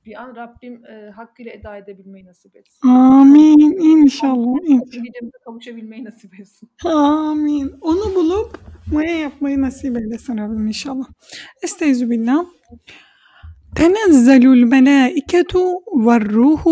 bir 0.05 0.21
an 0.21 0.36
Rabbim 0.36 0.86
e, 0.86 1.09
hakkıyla 1.09 1.51
eda 1.51 1.77
edebilmeyi 1.77 2.25
nasip 2.25 2.55
etsin. 2.55 2.88
Amin. 2.88 4.01
İnşallah. 4.01 4.59
Gecemize 4.86 5.38
kavuşabilmeyi 5.45 6.03
nasip 6.03 6.39
etsin. 6.39 6.69
Amin. 6.86 7.75
Onu 7.81 8.15
bulup 8.15 8.59
maya 8.91 9.19
yapmayı 9.19 9.62
nasip 9.62 9.97
eylesin 9.97 10.38
Rabbim 10.38 10.67
inşallah. 10.67 11.05
Estaizu 11.63 12.09
billah. 12.09 12.45
تنزل 13.81 14.43
الملائكة 14.57 15.53
والروح 16.05 16.63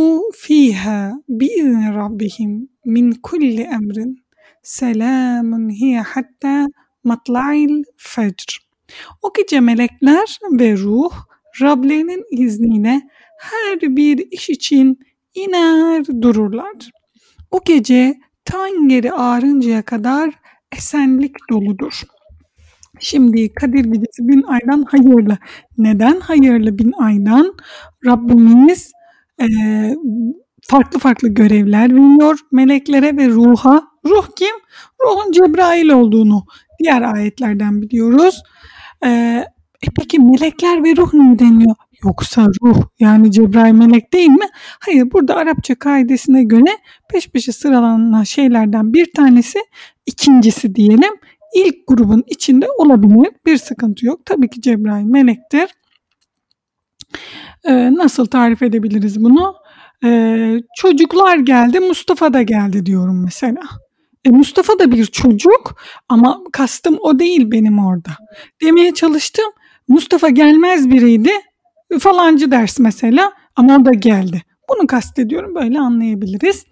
فيها 0.44 1.00
بإذن 1.40 1.84
ربهم 2.02 2.52
من 2.86 3.06
كل 3.28 3.58
أمر 3.78 3.98
سلام 4.64 5.70
هي 5.82 6.04
حتى 6.04 6.68
matlail 7.07 7.85
fecr. 7.97 8.59
O 9.23 9.33
gece 9.37 9.61
melekler 9.61 10.39
ve 10.53 10.77
ruh 10.77 11.13
Rablerinin 11.63 12.25
izniyle 12.31 13.03
her 13.39 13.81
bir 13.81 14.27
iş 14.31 14.51
için 14.51 14.99
iner 15.35 16.07
dururlar. 16.23 16.91
O 17.51 17.61
gece 17.65 18.15
tan 18.45 18.89
geri 18.89 19.13
ağrıncaya 19.13 19.83
kadar 19.83 20.31
esenlik 20.77 21.37
doludur. 21.51 22.03
Şimdi 23.01 23.53
Kadir 23.53 23.85
Gecesi 23.85 24.29
bin 24.29 24.43
aydan 24.43 24.83
hayırlı. 24.83 25.39
Neden 25.79 26.21
hayırlı 26.21 26.79
bin 26.79 26.93
aydan? 26.93 27.55
Rabbimiz 28.07 28.93
e, 29.41 29.47
farklı 30.63 30.99
farklı 30.99 31.29
görevler 31.29 31.91
veriyor 31.95 32.39
meleklere 32.53 33.17
ve 33.17 33.29
ruha. 33.29 33.83
Ruh 34.07 34.27
kim? 34.37 34.55
Ruhun 35.05 35.33
Cebrail 35.33 35.89
olduğunu, 35.89 36.47
diğer 36.79 37.03
ayetlerden 37.03 37.83
biliyoruz. 37.83 38.43
E, 39.05 39.09
e 39.83 39.89
peki 39.99 40.19
melekler 40.19 40.85
ve 40.85 40.97
ruh 40.97 41.15
ne 41.15 41.39
deniyor? 41.39 41.77
Yoksa 42.05 42.47
ruh 42.63 42.83
yani 43.01 43.33
Cebrail 43.33 43.73
melek 43.73 44.13
değil 44.13 44.29
mi? 44.29 44.47
Hayır 44.81 45.13
burada 45.13 45.35
Arapça 45.35 45.75
kaidesine 45.75 46.45
göre 46.45 46.79
peş 47.11 47.29
peşe 47.29 47.53
sıralanan 47.53 48.23
şeylerden 48.23 48.93
bir 48.93 49.13
tanesi 49.13 49.59
ikincisi 50.07 50.75
diyelim. 50.75 51.13
İlk 51.55 51.77
grubun 51.87 52.25
içinde 52.27 52.67
olabilir. 52.79 53.33
Bir 53.47 53.57
sıkıntı 53.57 54.07
yok. 54.07 54.27
Tabii 54.27 54.49
ki 54.49 54.61
Cebrail 54.61 55.05
melektir. 55.05 55.69
Ee, 57.65 57.95
nasıl 57.95 58.27
tarif 58.27 58.63
edebiliriz 58.63 59.25
bunu? 59.25 59.55
Ee, 60.05 60.61
çocuklar 60.77 61.37
geldi 61.37 61.81
Mustafa 61.81 62.33
da 62.33 62.43
geldi 62.43 62.87
diyorum 62.87 63.25
mesela. 63.25 63.63
E, 64.27 64.31
Mustafa 64.31 64.79
da 64.79 64.93
bir 64.93 65.05
çocuk 65.05 65.77
ama 66.09 66.41
kastım 66.53 66.99
o 67.01 67.19
değil 67.19 67.51
benim 67.51 67.87
orada. 67.87 68.11
Demeye 68.63 68.95
çalıştım. 68.95 69.45
Mustafa 69.89 70.29
gelmez 70.29 70.91
biriydi 70.91 71.31
falancı 72.01 72.51
ders 72.51 72.79
mesela 72.79 73.33
ama 73.57 73.77
o 73.77 73.85
da 73.85 73.91
geldi. 73.91 74.43
Bunu 74.69 74.87
kastediyorum 74.87 75.55
böyle 75.55 75.81
anlayabiliriz. 75.81 76.65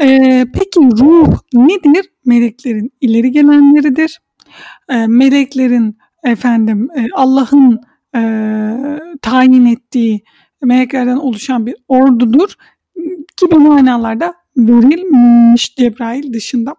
Ee, 0.00 0.46
peki 0.54 0.80
ruh 0.80 1.38
nedir? 1.54 2.10
Meleklerin 2.26 2.92
ileri 3.00 3.30
gelenleridir. 3.30 4.20
Ee, 4.88 5.06
meleklerin 5.06 5.98
efendim 6.24 6.88
e, 6.96 7.06
Allah'ın 7.14 7.80
e, 8.16 8.20
tayin 9.22 9.66
ettiği 9.66 10.24
meleklerden 10.62 11.16
oluşan 11.16 11.66
bir 11.66 11.74
ordudur 11.88 12.54
gibi 13.40 13.54
manalarda 13.54 14.34
verilmiş 14.56 15.76
Cebrail 15.76 16.32
dışında. 16.32 16.74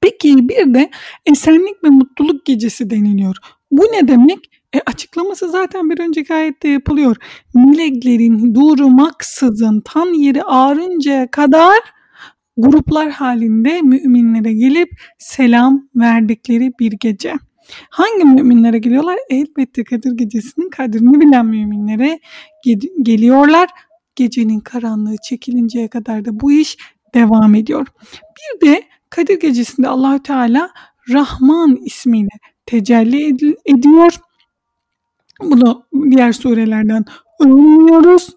Peki 0.00 0.48
bir 0.48 0.74
de 0.74 0.90
esenlik 1.26 1.84
ve 1.84 1.88
mutluluk 1.88 2.46
gecesi 2.46 2.90
deniliyor. 2.90 3.36
Bu 3.70 3.82
ne 3.82 4.08
demek? 4.08 4.38
E, 4.74 4.80
açıklaması 4.86 5.50
zaten 5.50 5.90
bir 5.90 6.00
önceki 6.00 6.34
ayette 6.34 6.68
yapılıyor. 6.68 7.16
Meleklerin 7.54 8.54
durmaksızın 8.54 9.80
tan 9.80 10.14
yeri 10.14 10.42
ağrıncaya 10.42 11.30
kadar 11.30 11.78
gruplar 12.56 13.10
halinde 13.10 13.82
müminlere 13.82 14.52
gelip 14.52 14.90
selam 15.18 15.88
verdikleri 15.96 16.72
bir 16.80 16.92
gece. 16.92 17.34
Hangi 17.90 18.24
müminlere 18.24 18.78
geliyorlar? 18.78 19.18
Elbette 19.30 19.84
Kadir 19.84 20.12
Gecesi'nin 20.12 20.70
kadrini 20.70 21.20
bilen 21.20 21.46
müminlere 21.46 22.20
geliyorlar. 23.02 23.68
Gecenin 24.16 24.60
karanlığı 24.60 25.16
çekilinceye 25.28 25.88
kadar 25.88 26.24
da 26.24 26.40
bu 26.40 26.52
iş 26.52 26.76
devam 27.14 27.54
ediyor. 27.54 27.86
Bir 28.36 28.66
de 28.66 28.82
Kadir 29.10 29.40
Gecesi'nde 29.40 29.88
Allahü 29.88 30.22
Teala 30.22 30.70
Rahman 31.10 31.76
ismiyle 31.84 32.28
tecelli 32.66 33.16
ed- 33.16 33.56
ediyor. 33.66 34.12
Bunu 35.42 35.86
diğer 36.10 36.32
surelerden 36.32 37.04
öğreniyoruz. 37.40 38.28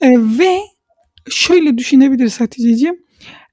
E, 0.00 0.10
ve 0.10 0.60
şöyle 1.30 1.78
düşünebiliriz 1.78 2.40
Hatice'ciğim. 2.40 2.96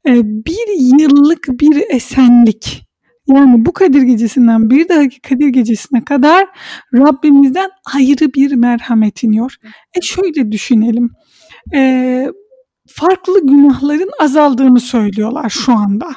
E, 0.08 0.24
bir 0.24 1.00
yıllık 1.00 1.48
bir 1.50 1.84
esenlik. 1.90 2.86
Yani 3.28 3.66
bu 3.66 3.74
Kadir 3.74 4.02
Gecesi'nden 4.02 4.70
bir 4.70 4.90
dahaki 4.90 5.22
Kadir 5.22 5.48
Gecesi'ne 5.48 6.06
kadar 6.06 6.48
Rabbimizden 6.94 7.70
ayrı 7.94 8.34
bir 8.34 8.52
merhamet 8.52 9.24
iniyor. 9.24 9.56
E 9.98 10.02
şöyle 10.02 10.52
düşünelim. 10.52 11.10
E, 11.74 12.32
farklı 12.88 13.48
günahların 13.48 14.10
azaldığını 14.20 14.80
söylüyorlar 14.80 15.50
şu 15.50 15.74
anda. 15.74 16.08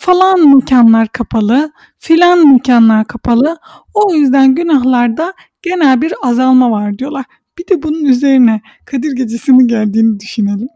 Falan 0.00 0.54
mekanlar 0.56 1.08
kapalı, 1.08 1.72
filan 1.98 2.52
mekanlar 2.52 3.04
kapalı. 3.06 3.58
O 3.94 4.14
yüzden 4.14 4.54
günahlarda 4.54 5.34
genel 5.62 6.02
bir 6.02 6.14
azalma 6.22 6.70
var 6.70 6.98
diyorlar. 6.98 7.24
Bir 7.58 7.66
de 7.68 7.82
bunun 7.82 8.04
üzerine 8.04 8.60
Kadir 8.86 9.12
Gecesi'nin 9.12 9.68
geldiğini 9.68 10.20
düşünelim. 10.20 10.68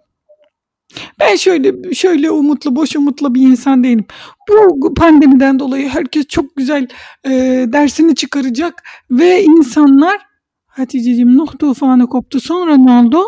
Ben 1.20 1.36
şöyle 1.36 1.94
şöyle 1.94 2.30
umutlu, 2.30 2.76
boş 2.76 2.96
umutlu 2.96 3.34
bir 3.34 3.42
insan 3.42 3.84
değilim. 3.84 4.04
Bu 4.48 4.94
pandemiden 4.94 5.58
dolayı 5.58 5.88
herkes 5.88 6.26
çok 6.26 6.56
güzel 6.56 6.86
e, 7.24 7.30
dersini 7.72 8.14
çıkaracak 8.14 8.82
ve 9.10 9.42
insanlar 9.42 10.18
Hatice'ciğim 10.66 11.38
Nuh 11.38 11.58
tufanı 11.58 12.06
koptu 12.06 12.40
sonra 12.40 12.76
ne 12.76 12.92
oldu? 12.92 13.22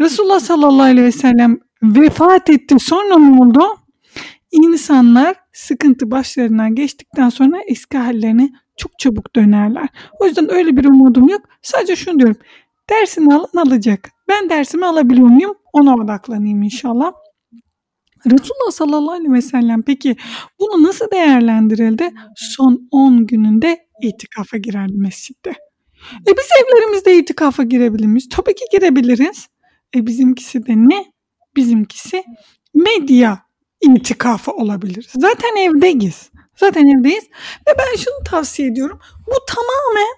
Resulullah 0.00 0.40
sallallahu 0.40 0.82
aleyhi 0.82 1.06
ve 1.06 1.12
sellem 1.12 1.58
vefat 1.82 2.50
etti 2.50 2.76
sonra 2.80 3.18
ne 3.18 3.40
oldu? 3.40 3.60
İnsanlar 4.50 5.36
sıkıntı 5.52 6.10
başlarından 6.10 6.74
geçtikten 6.74 7.28
sonra 7.28 7.56
eski 7.68 7.98
hallerine 7.98 8.50
çok 8.76 8.98
çabuk 8.98 9.36
dönerler. 9.36 9.88
O 10.20 10.26
yüzden 10.26 10.52
öyle 10.52 10.76
bir 10.76 10.84
umudum 10.84 11.28
yok. 11.28 11.40
Sadece 11.62 11.96
şunu 11.96 12.18
diyorum. 12.18 12.36
Dersini 12.90 13.34
alan 13.34 13.66
alacak. 13.66 14.10
Ben 14.28 14.50
dersimi 14.50 14.86
alabiliyor 14.86 15.28
muyum? 15.28 15.54
Ona 15.72 15.94
odaklanayım 15.94 16.62
inşallah. 16.62 17.12
Resulullah 18.26 18.70
sallallahu 18.72 19.12
aleyhi 19.12 19.32
ve 19.32 19.42
sellem 19.42 19.82
peki 19.82 20.16
bunu 20.60 20.82
nasıl 20.82 21.10
değerlendirildi? 21.10 22.10
Son 22.36 22.88
10 22.90 23.26
gününde 23.26 23.78
itikafa 24.02 24.56
girerdi 24.56 24.92
mescitte. 24.96 25.50
E 26.28 26.30
biz 26.36 26.48
evlerimizde 26.62 27.16
itikafa 27.16 27.62
girebilir 27.62 28.06
miyiz? 28.06 28.28
Tabii 28.28 28.54
ki 28.54 28.64
girebiliriz. 28.72 29.48
E 29.96 30.06
bizimkisi 30.06 30.66
de 30.66 30.72
ne? 30.76 31.12
Bizimkisi 31.56 32.24
medya 32.74 33.42
itikafı 33.80 34.52
olabilir. 34.52 35.08
Zaten 35.16 35.56
evdeyiz. 35.56 36.30
Zaten 36.56 36.86
evdeyiz. 36.86 37.24
Ve 37.68 37.72
ben 37.78 37.96
şunu 37.96 38.24
tavsiye 38.30 38.68
ediyorum. 38.68 39.00
Bu 39.26 39.36
tamamen 39.48 40.14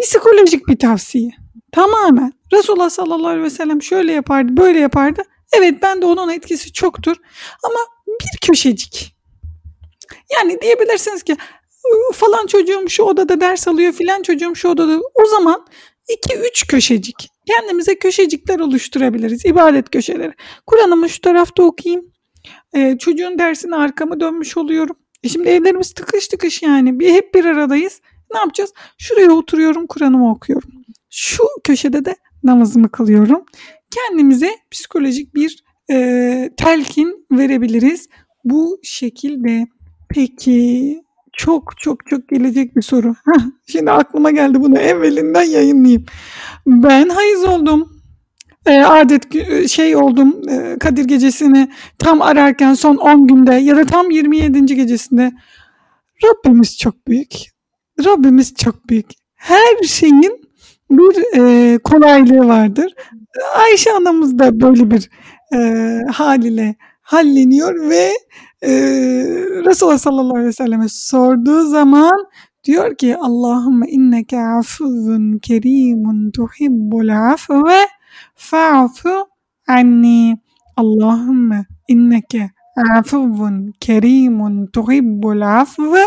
psikolojik 0.00 0.68
bir 0.68 0.78
tavsiye. 0.78 1.30
Tamamen. 1.72 2.32
Resulullah 2.52 2.90
sallallahu 2.90 3.28
aleyhi 3.28 3.44
ve 3.44 3.50
sellem 3.50 3.82
şöyle 3.82 4.12
yapardı, 4.12 4.56
böyle 4.56 4.78
yapardı. 4.78 5.22
Evet 5.52 5.82
ben 5.82 6.02
de 6.02 6.06
onun 6.06 6.30
etkisi 6.30 6.72
çoktur. 6.72 7.16
Ama 7.64 7.78
bir 8.06 8.46
köşecik. 8.46 9.16
Yani 10.32 10.60
diyebilirsiniz 10.62 11.22
ki 11.22 11.36
falan 12.14 12.46
çocuğum 12.46 12.88
şu 12.88 13.02
odada 13.02 13.40
ders 13.40 13.68
alıyor 13.68 13.92
filan 13.92 14.22
çocuğum 14.22 14.54
şu 14.54 14.68
odada. 14.68 15.00
O 15.14 15.24
zaman 15.24 15.66
iki 16.08 16.38
üç 16.38 16.66
köşecik. 16.66 17.28
Kendimize 17.48 17.98
köşecikler 17.98 18.58
oluşturabiliriz. 18.58 19.44
İbadet 19.44 19.90
köşeleri. 19.90 20.32
Kur'an'ımı 20.66 21.08
şu 21.08 21.20
tarafta 21.20 21.62
okuyayım. 21.62 22.12
Ee, 22.76 22.96
çocuğun 22.98 23.38
dersine 23.38 23.76
arkamı 23.76 24.20
dönmüş 24.20 24.56
oluyorum. 24.56 24.96
E 25.22 25.28
şimdi 25.28 25.48
evlerimiz 25.48 25.92
tıkış 25.92 26.28
tıkış 26.28 26.62
yani. 26.62 27.00
Bir, 27.00 27.12
hep 27.12 27.34
bir 27.34 27.44
aradayız. 27.44 28.00
Ne 28.34 28.38
yapacağız? 28.38 28.72
Şuraya 28.98 29.32
oturuyorum 29.32 29.86
Kur'an'ımı 29.86 30.30
okuyorum. 30.30 30.70
Şu 31.10 31.44
köşede 31.64 32.04
de 32.04 32.16
namazımı 32.42 32.90
kılıyorum. 32.90 33.44
Kendimize 33.94 34.50
psikolojik 34.70 35.34
bir 35.34 35.64
e, 35.90 36.50
telkin 36.56 37.26
verebiliriz. 37.32 38.08
Bu 38.44 38.80
şekilde. 38.82 39.66
Peki 40.10 41.00
çok 41.38 41.78
çok 41.78 42.06
çok 42.06 42.28
gelecek 42.28 42.76
bir 42.76 42.82
soru. 42.82 43.14
Şimdi 43.66 43.90
aklıma 43.90 44.30
geldi 44.30 44.60
bunu 44.60 44.78
evvelinden 44.78 45.42
yayınlayayım. 45.42 46.04
Ben 46.66 47.08
hayız 47.08 47.44
oldum. 47.44 47.92
E, 48.66 48.80
adet 48.80 49.24
şey 49.68 49.96
oldum 49.96 50.48
e, 50.48 50.78
Kadir 50.78 51.04
gecesini 51.04 51.68
tam 51.98 52.22
ararken 52.22 52.74
son 52.74 52.96
10 52.96 53.26
günde 53.26 53.54
ya 53.54 53.76
da 53.76 53.84
tam 53.84 54.10
27. 54.10 54.66
gecesinde 54.66 55.32
Rabbimiz 56.24 56.78
çok 56.78 57.08
büyük. 57.08 57.34
Rabbimiz 58.04 58.54
çok 58.54 58.88
büyük. 58.88 59.06
Her 59.34 59.82
şeyin 59.86 60.42
bir 60.90 61.38
e, 61.38 61.78
kolaylığı 61.78 62.48
vardır. 62.48 62.94
Ayşe 63.56 63.92
anamız 63.92 64.38
da 64.38 64.60
böyle 64.60 64.90
bir 64.90 65.10
e, 65.54 65.58
hal 66.12 66.74
halleniyor 67.02 67.90
ve 67.90 68.12
e, 68.62 68.70
Resulullah 69.66 69.98
sallallahu 69.98 70.34
aleyhi 70.36 70.48
ve 70.48 70.52
selleme 70.52 70.86
sorduğu 70.88 71.66
zaman 71.66 72.26
diyor 72.64 72.96
ki 72.96 73.16
Allahümme 73.16 73.86
inneke 73.88 74.40
afuvun 74.40 75.38
kerimun 75.38 76.30
tuhibbul 76.30 77.08
afve 77.08 77.86
fa'fu 78.34 79.26
anni 79.68 80.36
Allahümme 80.76 81.66
inneke 81.88 82.50
afuvun 82.96 83.72
kerimun 83.80 84.66
tuhibbul 84.66 85.40
afve 85.40 86.04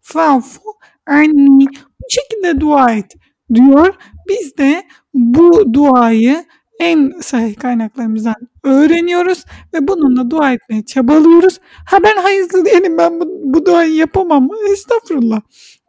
fa'fu 0.00 0.60
anni 1.06 1.66
bu 2.00 2.06
şekilde 2.10 2.60
dua 2.60 2.92
et 2.92 3.12
diyor. 3.54 3.94
Biz 4.28 4.56
de 4.58 4.82
bu 5.14 5.74
duayı 5.74 6.44
en 6.80 7.12
sahih 7.20 7.56
kaynaklarımızdan 7.56 8.34
öğreniyoruz 8.62 9.44
ve 9.74 9.88
bununla 9.88 10.30
dua 10.30 10.52
etmeye 10.52 10.84
çabalıyoruz. 10.84 11.58
Ha 11.86 12.02
ben 12.02 12.16
hayızlı 12.16 12.64
değilim 12.64 12.98
ben 12.98 13.20
bu, 13.20 13.24
bu 13.28 13.66
duayı 13.66 13.94
yapamam. 13.94 14.48
Estağfurullah. 14.72 15.40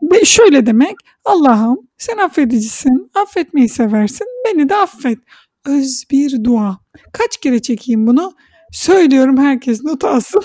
Ve 0.01 0.25
şöyle 0.25 0.65
demek 0.65 0.95
Allah'ım 1.25 1.77
sen 1.97 2.17
affedicisin, 2.17 3.11
affetmeyi 3.15 3.69
seversin, 3.69 4.27
beni 4.45 4.69
de 4.69 4.75
affet. 4.75 5.19
Öz 5.65 6.03
bir 6.11 6.43
dua. 6.43 6.79
Kaç 7.13 7.37
kere 7.37 7.61
çekeyim 7.61 8.07
bunu? 8.07 8.33
Söylüyorum 8.71 9.37
herkes 9.37 9.83
not 9.83 10.03
alsın. 10.03 10.43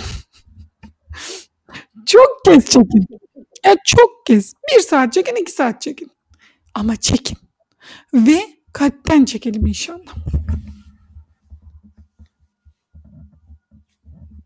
çok 2.07 2.45
kez 2.45 2.65
çekin. 2.65 3.07
Ya 3.65 3.75
çok 3.85 4.27
kez. 4.27 4.53
Bir 4.77 4.81
saat 4.81 5.13
çekin, 5.13 5.37
iki 5.37 5.53
saat 5.53 5.81
çekin. 5.83 6.11
Ama 6.75 6.97
çekin. 6.97 7.39
Ve 8.15 8.41
kalpten 8.73 9.25
çekelim 9.25 9.67
inşallah. 9.67 10.17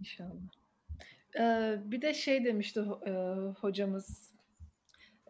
İnşallah. 0.01 0.31
Ee, 1.39 1.77
bir 1.85 2.03
de 2.03 2.15
şey 2.15 2.45
demişti 2.45 2.81
e, 3.07 3.11
hocamız. 3.61 4.31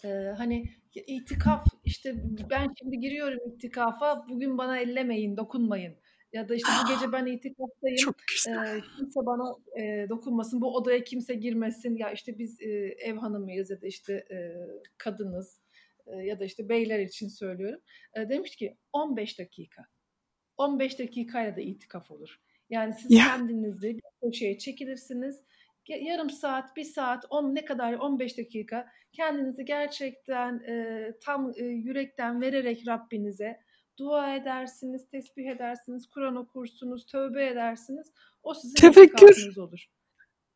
Ee, 0.04 0.08
hani 0.36 0.70
itikaf 0.94 1.66
işte 1.84 2.14
ben 2.50 2.74
şimdi 2.78 3.00
giriyorum 3.00 3.38
itikafa 3.54 4.26
bugün 4.28 4.58
bana 4.58 4.78
ellemeyin 4.78 5.36
dokunmayın 5.36 5.94
ya 6.32 6.48
da 6.48 6.54
işte 6.54 6.68
bu 6.84 6.94
gece 6.94 7.12
ben 7.12 7.26
itikaftayım 7.26 7.96
Çok 7.96 8.14
güzel. 8.28 8.76
e, 8.76 8.80
kimse 8.96 9.20
bana 9.26 9.54
e, 9.80 10.08
dokunmasın 10.08 10.60
bu 10.60 10.76
odaya 10.76 11.04
kimse 11.04 11.34
girmesin 11.34 11.96
ya 11.96 12.10
işte 12.12 12.38
biz 12.38 12.60
e, 12.60 12.68
ev 12.98 13.16
hanımıyız 13.16 13.70
ya 13.70 13.80
da 13.80 13.86
işte 13.86 14.12
e, 14.30 14.36
kadınız 14.98 15.60
ya 16.06 16.40
da 16.40 16.44
işte 16.44 16.68
beyler 16.68 16.98
için 16.98 17.28
söylüyorum. 17.28 17.80
demiş 18.16 18.56
ki 18.56 18.76
15 18.92 19.38
dakika. 19.38 19.82
15 20.56 20.98
dakikayla 20.98 21.56
da 21.56 21.60
itikaf 21.60 22.10
olur. 22.10 22.40
Yani 22.70 22.94
siz 22.94 23.10
ya. 23.10 23.24
kendinizi 23.24 23.94
bir 23.94 24.02
köşeye 24.22 24.58
çekilirsiniz. 24.58 25.42
Yarım 25.88 26.30
saat, 26.30 26.76
bir 26.76 26.84
saat, 26.84 27.24
on 27.30 27.54
ne 27.54 27.64
kadar 27.64 27.92
15 27.92 28.38
dakika 28.38 28.86
kendinizi 29.12 29.64
gerçekten 29.64 30.58
e, 30.58 31.06
tam 31.20 31.52
e, 31.56 31.64
yürekten 31.64 32.40
vererek 32.40 32.88
Rabbinize 32.88 33.60
dua 33.98 34.36
edersiniz, 34.36 35.08
tesbih 35.10 35.46
edersiniz, 35.46 36.10
Kur'an 36.10 36.36
okursunuz, 36.36 37.06
tövbe 37.06 37.46
edersiniz. 37.46 38.12
O 38.42 38.54
sizin 38.54 38.74
Tefekkür. 38.74 39.56
olur. 39.56 39.86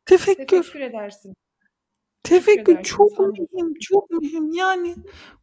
Tefekkür. 0.05 0.45
Tefekkür 0.45 0.79
edersin. 0.79 1.33
Tefekkür 2.23 2.83
çok 2.83 3.19
mühim, 3.19 3.73
çok 3.81 4.11
mühim. 4.11 4.51
Yani 4.53 4.95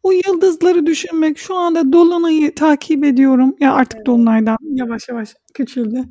o 0.02 0.12
yıldızları 0.12 0.86
düşünmek. 0.86 1.38
Şu 1.38 1.54
anda 1.54 1.92
dolunayı 1.92 2.54
takip 2.54 3.04
ediyorum. 3.04 3.54
Ya 3.60 3.74
artık 3.74 3.96
evet. 3.96 4.06
dolunaydan 4.06 4.56
yavaş 4.62 5.08
yavaş 5.08 5.34
küçüldü. 5.54 6.04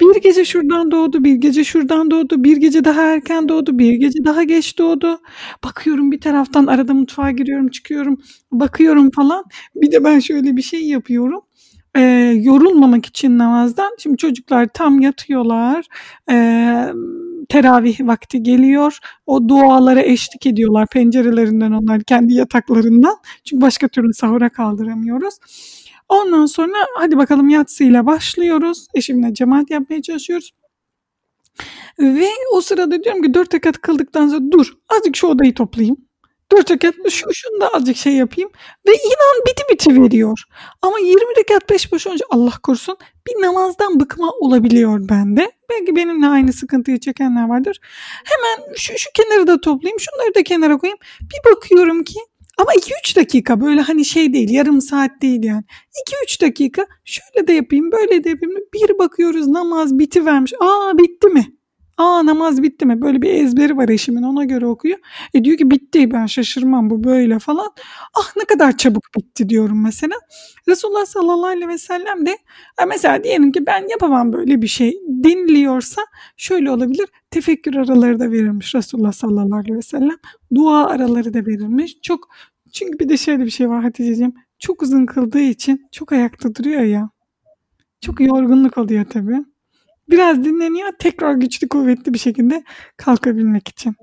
Bir 0.00 0.20
gece 0.22 0.44
şuradan 0.44 0.90
doğdu, 0.90 1.24
bir 1.24 1.34
gece 1.34 1.64
şuradan 1.64 2.10
doğdu, 2.10 2.44
bir 2.44 2.56
gece 2.56 2.84
daha 2.84 3.02
erken 3.02 3.48
doğdu, 3.48 3.78
bir 3.78 3.92
gece 3.92 4.24
daha 4.24 4.42
geç 4.42 4.78
doğdu. 4.78 5.18
Bakıyorum 5.64 6.12
bir 6.12 6.20
taraftan 6.20 6.66
arada 6.66 6.94
mutfağa 6.94 7.30
giriyorum, 7.30 7.68
çıkıyorum, 7.68 8.18
bakıyorum 8.52 9.10
falan. 9.10 9.44
Bir 9.74 9.92
de 9.92 10.04
ben 10.04 10.18
şöyle 10.20 10.56
bir 10.56 10.62
şey 10.62 10.86
yapıyorum. 10.88 11.40
Ee, 11.96 12.00
yorulmamak 12.42 13.06
için 13.06 13.38
namazdan. 13.38 13.96
Şimdi 13.98 14.16
çocuklar 14.16 14.68
tam 14.74 15.00
yatıyorlar. 15.00 15.86
Ee, 16.30 16.86
teravih 17.48 18.00
vakti 18.00 18.42
geliyor. 18.42 18.98
O 19.26 19.48
dualara 19.48 20.02
eşlik 20.02 20.46
ediyorlar 20.46 20.86
pencerelerinden 20.92 21.72
onlar 21.72 22.02
kendi 22.02 22.34
yataklarından. 22.34 23.16
Çünkü 23.44 23.62
başka 23.62 23.88
türlü 23.88 24.14
sahura 24.14 24.48
kaldıramıyoruz. 24.48 25.34
Ondan 26.08 26.46
sonra 26.46 26.76
hadi 26.98 27.16
bakalım 27.16 27.48
yatsıyla 27.48 28.06
başlıyoruz. 28.06 28.86
Eşimle 28.94 29.34
cemaat 29.34 29.70
yapmaya 29.70 30.02
çalışıyoruz. 30.02 30.50
Ve 31.98 32.28
o 32.52 32.60
sırada 32.60 33.04
diyorum 33.04 33.22
ki 33.22 33.34
dört 33.34 33.54
rekat 33.54 33.80
kıldıktan 33.80 34.28
sonra 34.28 34.50
dur 34.50 34.72
azıcık 34.88 35.16
şu 35.16 35.26
odayı 35.26 35.54
toplayayım. 35.54 35.96
Dört 36.52 36.70
rekat 36.70 36.94
şu 37.10 37.34
şunu 37.34 37.60
da 37.60 37.68
azıcık 37.68 37.96
şey 37.96 38.12
yapayım. 38.12 38.50
Ve 38.88 38.92
inan 38.92 39.42
biti 39.46 39.62
biti 39.70 40.02
veriyor. 40.02 40.42
Ama 40.82 40.98
20 40.98 41.20
rekat 41.38 41.68
peş 41.68 41.90
peşe 41.90 42.10
önce 42.10 42.24
Allah 42.30 42.52
korusun 42.62 42.96
bir 43.26 43.42
namazdan 43.42 44.00
bıkma 44.00 44.30
olabiliyor 44.30 45.08
bende. 45.08 45.52
Belki 45.70 45.96
benimle 45.96 46.26
aynı 46.26 46.52
sıkıntıyı 46.52 47.00
çekenler 47.00 47.48
vardır. 47.48 47.80
Hemen 48.24 48.74
şu, 48.76 48.92
şu 48.98 49.10
kenarı 49.14 49.46
da 49.46 49.60
toplayayım. 49.60 50.00
Şunları 50.00 50.34
da 50.34 50.42
kenara 50.42 50.76
koyayım. 50.78 50.98
Bir 51.20 51.50
bakıyorum 51.50 52.04
ki 52.04 52.20
ama 52.58 52.74
2-3 52.74 53.16
dakika 53.16 53.60
böyle 53.60 53.80
hani 53.80 54.04
şey 54.04 54.32
değil 54.32 54.50
yarım 54.50 54.80
saat 54.80 55.10
değil 55.22 55.44
yani. 55.44 55.64
2-3 56.26 56.40
dakika 56.40 56.86
şöyle 57.04 57.48
de 57.48 57.52
yapayım 57.52 57.92
böyle 57.92 58.24
de 58.24 58.28
yapayım. 58.28 58.56
Bir 58.74 58.98
bakıyoruz 58.98 59.48
namaz 59.48 59.98
biti 59.98 60.26
vermiş. 60.26 60.52
Aa 60.60 60.98
bitti 60.98 61.28
mi? 61.28 61.46
Aa 61.98 62.26
namaz 62.26 62.62
bitti 62.62 62.86
mi? 62.86 63.02
Böyle 63.02 63.22
bir 63.22 63.30
ezberi 63.34 63.76
var 63.76 63.88
eşimin 63.88 64.22
ona 64.22 64.44
göre 64.44 64.66
okuyor. 64.66 64.98
E 65.34 65.44
diyor 65.44 65.58
ki 65.58 65.70
bitti 65.70 66.10
ben 66.10 66.26
şaşırmam 66.26 66.90
bu 66.90 67.04
böyle 67.04 67.38
falan. 67.38 67.70
Ah 68.14 68.36
ne 68.36 68.44
kadar 68.44 68.76
çabuk 68.76 69.04
bitti 69.16 69.48
diyorum 69.48 69.82
mesela. 69.82 70.14
Resulullah 70.68 71.06
sallallahu 71.06 71.46
aleyhi 71.46 71.68
ve 71.68 71.78
sellem 71.78 72.26
de 72.26 72.38
mesela 72.88 73.24
diyelim 73.24 73.52
ki 73.52 73.66
ben 73.66 73.88
yapamam 73.90 74.32
böyle 74.32 74.62
bir 74.62 74.66
şey 74.66 74.98
deniliyorsa 75.08 76.02
şöyle 76.36 76.70
olabilir. 76.70 77.08
Tefekkür 77.30 77.74
araları 77.74 78.20
da 78.20 78.30
verilmiş 78.30 78.74
Resulullah 78.74 79.12
sallallahu 79.12 79.58
aleyhi 79.58 79.76
ve 79.76 79.82
sellem. 79.82 80.16
Dua 80.54 80.86
araları 80.86 81.34
da 81.34 81.38
verilmiş. 81.46 81.98
Çok 82.02 82.28
çünkü 82.72 82.98
bir 82.98 83.08
de 83.08 83.16
şöyle 83.16 83.44
bir 83.44 83.50
şey 83.50 83.68
var 83.68 83.82
Hatice'ciğim. 83.82 84.34
Çok 84.58 84.82
uzun 84.82 85.06
kıldığı 85.06 85.40
için 85.40 85.88
çok 85.92 86.12
ayakta 86.12 86.54
duruyor 86.54 86.80
ya. 86.82 87.10
Çok 88.00 88.20
yorgunluk 88.20 88.78
oluyor 88.78 89.04
tabii. 89.10 89.44
Biraz 90.10 90.44
dinleniyor 90.44 90.92
tekrar 90.98 91.34
güçlü 91.34 91.68
kuvvetli 91.68 92.14
bir 92.14 92.18
şekilde 92.18 92.64
kalkabilmek 92.96 93.68
için. 93.68 93.94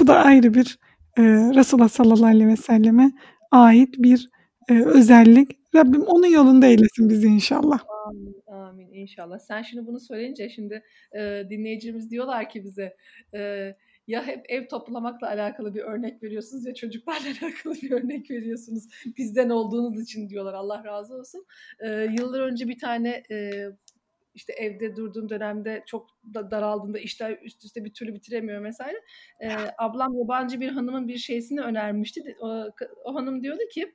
Bu 0.00 0.06
da 0.06 0.16
ayrı 0.16 0.54
bir 0.54 0.78
e, 1.18 1.22
Resulullah 1.54 1.88
sallallahu 1.88 2.26
aleyhi 2.26 2.48
ve 2.48 2.56
selleme 2.56 3.12
ait 3.50 3.94
bir 3.98 4.28
e, 4.68 4.84
özellik. 4.84 5.58
Rabbim 5.74 6.02
onun 6.02 6.26
yolunda 6.26 6.66
eylesin 6.66 7.10
bizi 7.10 7.26
inşallah. 7.26 7.80
Amin, 8.08 8.42
amin 8.46 8.92
inşallah. 8.92 9.38
Sen 9.38 9.62
şimdi 9.62 9.86
bunu 9.86 10.00
söyleyince 10.00 10.48
şimdi 10.48 10.82
e, 11.12 11.42
dinleyicimiz 11.50 12.10
diyorlar 12.10 12.50
ki 12.50 12.64
bize 12.64 12.96
e, 13.34 13.74
ya 14.06 14.26
hep 14.26 14.44
ev 14.48 14.68
toplamakla 14.68 15.28
alakalı 15.28 15.74
bir 15.74 15.80
örnek 15.80 16.22
veriyorsunuz 16.22 16.66
ya 16.66 16.74
çocuklarla 16.74 17.28
alakalı 17.42 17.74
bir 17.74 17.90
örnek 17.90 18.30
veriyorsunuz. 18.30 18.84
Bizden 19.16 19.48
olduğunuz 19.48 20.02
için 20.02 20.28
diyorlar 20.28 20.54
Allah 20.54 20.84
razı 20.84 21.14
olsun. 21.14 21.46
E, 21.80 21.88
yıllar 21.90 22.40
önce 22.40 22.68
bir 22.68 22.78
tane 22.78 23.22
e, 23.30 23.66
işte 24.38 24.52
evde 24.52 24.96
durduğum 24.96 25.28
dönemde 25.28 25.82
çok 25.86 26.08
da 26.34 26.50
daraldığımda 26.50 26.98
işler 26.98 27.38
üst 27.42 27.64
üste 27.64 27.84
bir 27.84 27.94
türlü 27.94 28.14
bitiremiyor 28.14 28.60
mesela. 28.60 28.92
E, 29.40 29.48
ablam 29.78 30.14
yabancı 30.18 30.60
bir 30.60 30.68
hanımın 30.68 31.08
bir 31.08 31.18
şeysini 31.18 31.60
önermişti. 31.60 32.36
O, 32.40 32.64
o 33.04 33.14
hanım 33.14 33.42
diyordu 33.42 33.60
ki 33.72 33.94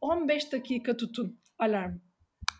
15 0.00 0.52
dakika 0.52 0.96
tutun 0.96 1.40
alarm. 1.58 1.98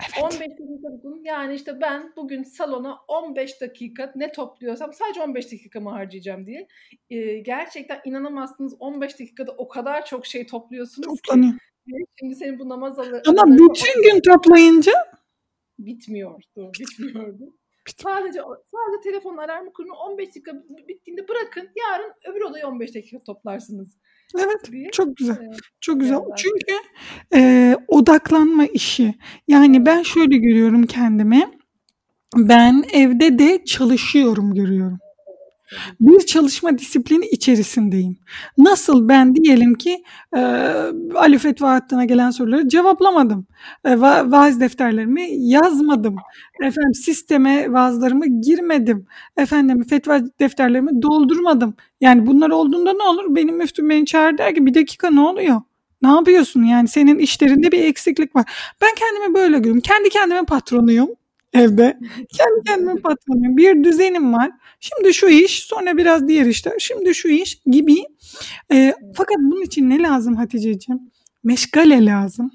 Evet. 0.02 0.24
15 0.24 0.40
dakika 0.40 0.96
tutun. 0.96 1.20
Yani 1.24 1.54
işte 1.54 1.80
ben 1.80 2.12
bugün 2.16 2.42
salona 2.42 2.98
15 3.08 3.60
dakika 3.60 4.12
ne 4.16 4.32
topluyorsam 4.32 4.92
sadece 4.92 5.22
15 5.22 5.52
dakikamı 5.52 5.90
harcayacağım 5.90 6.46
diye. 6.46 6.68
Ee, 7.10 7.38
gerçekten 7.38 8.00
inanamazsınız 8.04 8.74
15 8.78 9.20
dakikada 9.20 9.52
o 9.52 9.68
kadar 9.68 10.04
çok 10.04 10.26
şey 10.26 10.46
topluyorsunuz 10.46 11.06
Toplanıyor. 11.06 11.52
ki. 11.52 11.58
Şimdi 12.20 12.34
senin 12.34 12.58
bu 12.58 12.68
namaz 12.68 12.98
alı... 12.98 13.22
Ama 13.26 13.46
bütün 13.46 14.02
gün 14.02 14.20
toplayınca 14.20 14.92
bitmiyordu. 15.86 16.72
Bitmiyordu. 16.80 17.54
Sadece 17.96 18.40
sadece 18.70 19.10
telefon 19.10 19.36
alarmı 19.36 19.72
kurun 19.72 19.88
15 20.10 20.28
dakika 20.28 20.52
bittiğinde 20.88 21.28
bırakın. 21.28 21.68
Yarın 21.76 22.12
öbür 22.30 22.40
odayı 22.40 22.66
15 22.66 22.94
dakika 22.94 23.22
toplarsınız. 23.22 23.96
Evet 24.38 24.72
diye. 24.72 24.90
çok 24.90 25.16
güzel. 25.16 25.36
Evet. 25.40 25.58
Çok 25.80 26.00
güzel. 26.00 26.14
Evet. 26.16 26.36
Çünkü 26.36 26.74
e, 27.34 27.76
odaklanma 27.88 28.66
işi. 28.66 29.14
Yani 29.48 29.86
ben 29.86 30.02
şöyle 30.02 30.36
görüyorum 30.36 30.86
kendime. 30.86 31.50
Ben 32.36 32.84
evde 32.92 33.38
de 33.38 33.64
çalışıyorum 33.64 34.54
görüyorum 34.54 34.98
bir 36.00 36.20
çalışma 36.20 36.78
disiplini 36.78 37.26
içerisindeyim. 37.26 38.16
Nasıl 38.58 39.08
ben 39.08 39.34
diyelim 39.34 39.74
ki 39.74 40.02
e, 40.36 40.40
Ali 41.14 41.38
Fetva 41.38 41.70
hattına 41.70 42.04
gelen 42.04 42.30
soruları 42.30 42.68
cevaplamadım. 42.68 43.46
E, 43.84 44.00
va 44.00 44.30
vaaz 44.30 44.60
defterlerimi 44.60 45.26
yazmadım. 45.30 46.16
Efendim 46.62 46.94
sisteme 46.94 47.72
vaazlarımı 47.72 48.26
girmedim. 48.40 49.06
Efendim 49.36 49.84
fetva 49.84 50.20
defterlerimi 50.40 51.02
doldurmadım. 51.02 51.74
Yani 52.00 52.26
bunlar 52.26 52.50
olduğunda 52.50 52.92
ne 52.92 53.02
olur? 53.02 53.24
Benim 53.28 53.56
müftüm 53.56 53.90
beni 53.90 54.06
çağır 54.06 54.38
der 54.38 54.54
ki 54.54 54.66
bir 54.66 54.74
dakika 54.74 55.10
ne 55.10 55.20
oluyor? 55.20 55.60
Ne 56.02 56.08
yapıyorsun 56.08 56.62
yani 56.62 56.88
senin 56.88 57.18
işlerinde 57.18 57.72
bir 57.72 57.84
eksiklik 57.84 58.36
var. 58.36 58.44
Ben 58.82 58.90
kendimi 58.96 59.34
böyle 59.34 59.58
görüyorum. 59.58 59.80
Kendi 59.80 60.08
kendime 60.08 60.42
patronuyum 60.44 61.08
evde. 61.52 61.98
Kendi 62.36 62.62
kendime 62.66 62.94
patronuyum. 62.94 63.56
Bir 63.56 63.84
düzenim 63.84 64.32
var. 64.32 64.50
Şimdi 64.80 65.14
şu 65.14 65.28
iş, 65.28 65.62
sonra 65.62 65.96
biraz 65.96 66.28
diğer 66.28 66.46
işler. 66.46 66.74
Şimdi 66.78 67.14
şu 67.14 67.28
iş 67.28 67.60
gibi. 67.66 67.96
E, 68.72 68.94
fakat 69.14 69.36
bunun 69.38 69.62
için 69.62 69.90
ne 69.90 70.02
lazım 70.02 70.36
Hatice'ciğim? 70.36 71.00
Meşgale 71.44 72.04
lazım. 72.04 72.50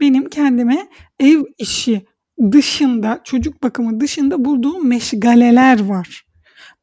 Benim 0.00 0.28
kendime 0.28 0.88
ev 1.20 1.42
işi 1.58 2.06
dışında, 2.52 3.20
çocuk 3.24 3.62
bakımı 3.62 4.00
dışında 4.00 4.44
bulduğum 4.44 4.88
meşgaleler 4.88 5.84
var. 5.84 6.26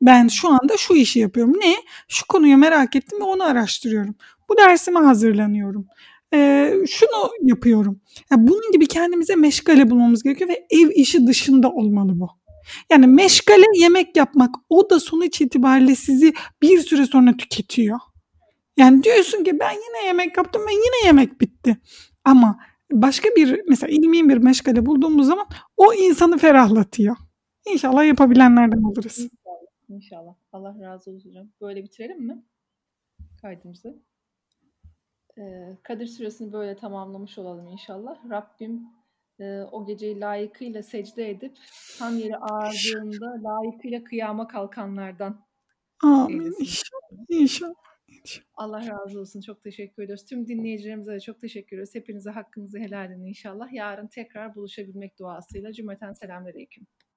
Ben 0.02 0.28
şu 0.28 0.50
anda 0.50 0.78
şu 0.78 0.94
işi 0.96 1.20
yapıyorum. 1.20 1.54
Ne? 1.54 1.76
Şu 2.08 2.28
konuyu 2.28 2.58
merak 2.58 2.96
ettim 2.96 3.20
ve 3.20 3.24
onu 3.24 3.44
araştırıyorum. 3.44 4.16
Bu 4.50 4.58
dersime 4.58 5.00
hazırlanıyorum 5.00 5.88
e, 6.34 6.72
şunu 6.88 7.32
yapıyorum. 7.42 8.02
Yani 8.32 8.48
bunun 8.48 8.72
gibi 8.72 8.88
kendimize 8.88 9.36
meşgale 9.36 9.89
bulmamız 9.89 10.24
gerekiyor 10.24 10.50
ve 10.50 10.68
ev 10.70 10.89
işi 10.96 11.28
dışında 11.28 11.70
olmalı 11.72 12.20
bu. 12.20 12.30
Yani 12.92 13.08
meşgale 13.08 13.65
yemek 13.76 14.18
yapmak 14.18 14.56
o 14.70 14.89
da 14.89 15.00
sonuç 15.00 15.42
itibariyle 15.42 15.96
sizi 15.96 16.34
bir 16.62 16.80
süre 16.80 17.06
sonra 17.06 17.38
tüketiyor. 17.38 18.00
Yani 18.78 19.04
diyorsun 19.04 19.44
ki 19.44 19.60
ben 19.60 19.72
yine 19.72 20.08
yemek 20.08 20.38
yaptım 20.38 20.62
ve 20.62 20.72
yine 20.72 21.06
yemek 21.06 21.42
bitti. 21.42 21.78
Ama 22.24 22.60
başka 22.92 23.30
bir 23.30 23.62
mesela 23.68 23.92
ilmi 23.92 24.30
bir 24.30 24.38
meşgale 24.38 24.86
bulduğumuz 24.86 25.28
zaman 25.28 25.46
o 25.78 25.94
insanı 25.94 26.38
ferahlatıyor. 26.38 27.15
İnşallah 27.74 28.06
yapabilenlerden 28.06 28.84
oluruz. 28.84 29.20
İnşallah. 29.20 29.39
İnşallah. 29.89 30.36
Allah 30.52 30.76
razı 30.82 31.12
olsun. 31.12 31.54
Böyle 31.62 31.84
bitirelim 31.84 32.28
mi 32.28 32.44
kaydımızı? 33.42 34.00
Kadir 35.84 36.08
Suresini 36.08 36.54
böyle 36.54 36.75
tamamlamış 36.75 37.38
olalım 37.38 37.67
inşallah. 37.67 38.30
Rabbim 38.30 38.88
o 39.71 39.86
geceyi 39.86 40.19
layıkıyla 40.19 40.84
secde 40.84 41.30
edip 41.30 41.58
tam 41.99 42.17
yeri 42.17 42.38
ağırdığında 42.38 43.43
layıkıyla 43.43 44.04
kıyama 44.04 44.47
kalkanlardan. 44.47 45.45
Amin. 46.04 46.56
İnşallah. 46.60 47.25
İnşallah. 47.30 47.73
Allah 48.54 48.88
razı 48.88 49.19
olsun. 49.19 49.41
Çok 49.41 49.63
teşekkür 49.63 50.04
ediyoruz. 50.04 50.25
Tüm 50.25 50.47
dinleyicilerimize 50.47 51.12
de 51.12 51.19
çok 51.19 51.41
teşekkür 51.41 51.78
ediyoruz. 51.78 51.95
Hepinize 51.95 52.30
hakkınızı 52.30 52.80
helal 52.80 53.12
edin 53.12 53.25
inşallah. 53.25 53.73
Yarın 53.73 54.08
tekrar 54.08 54.56
buluşabilmek 54.56 55.19
duasıyla. 55.19 55.73
Cümleten 55.73 56.13
selamünaleyküm. 56.13 56.88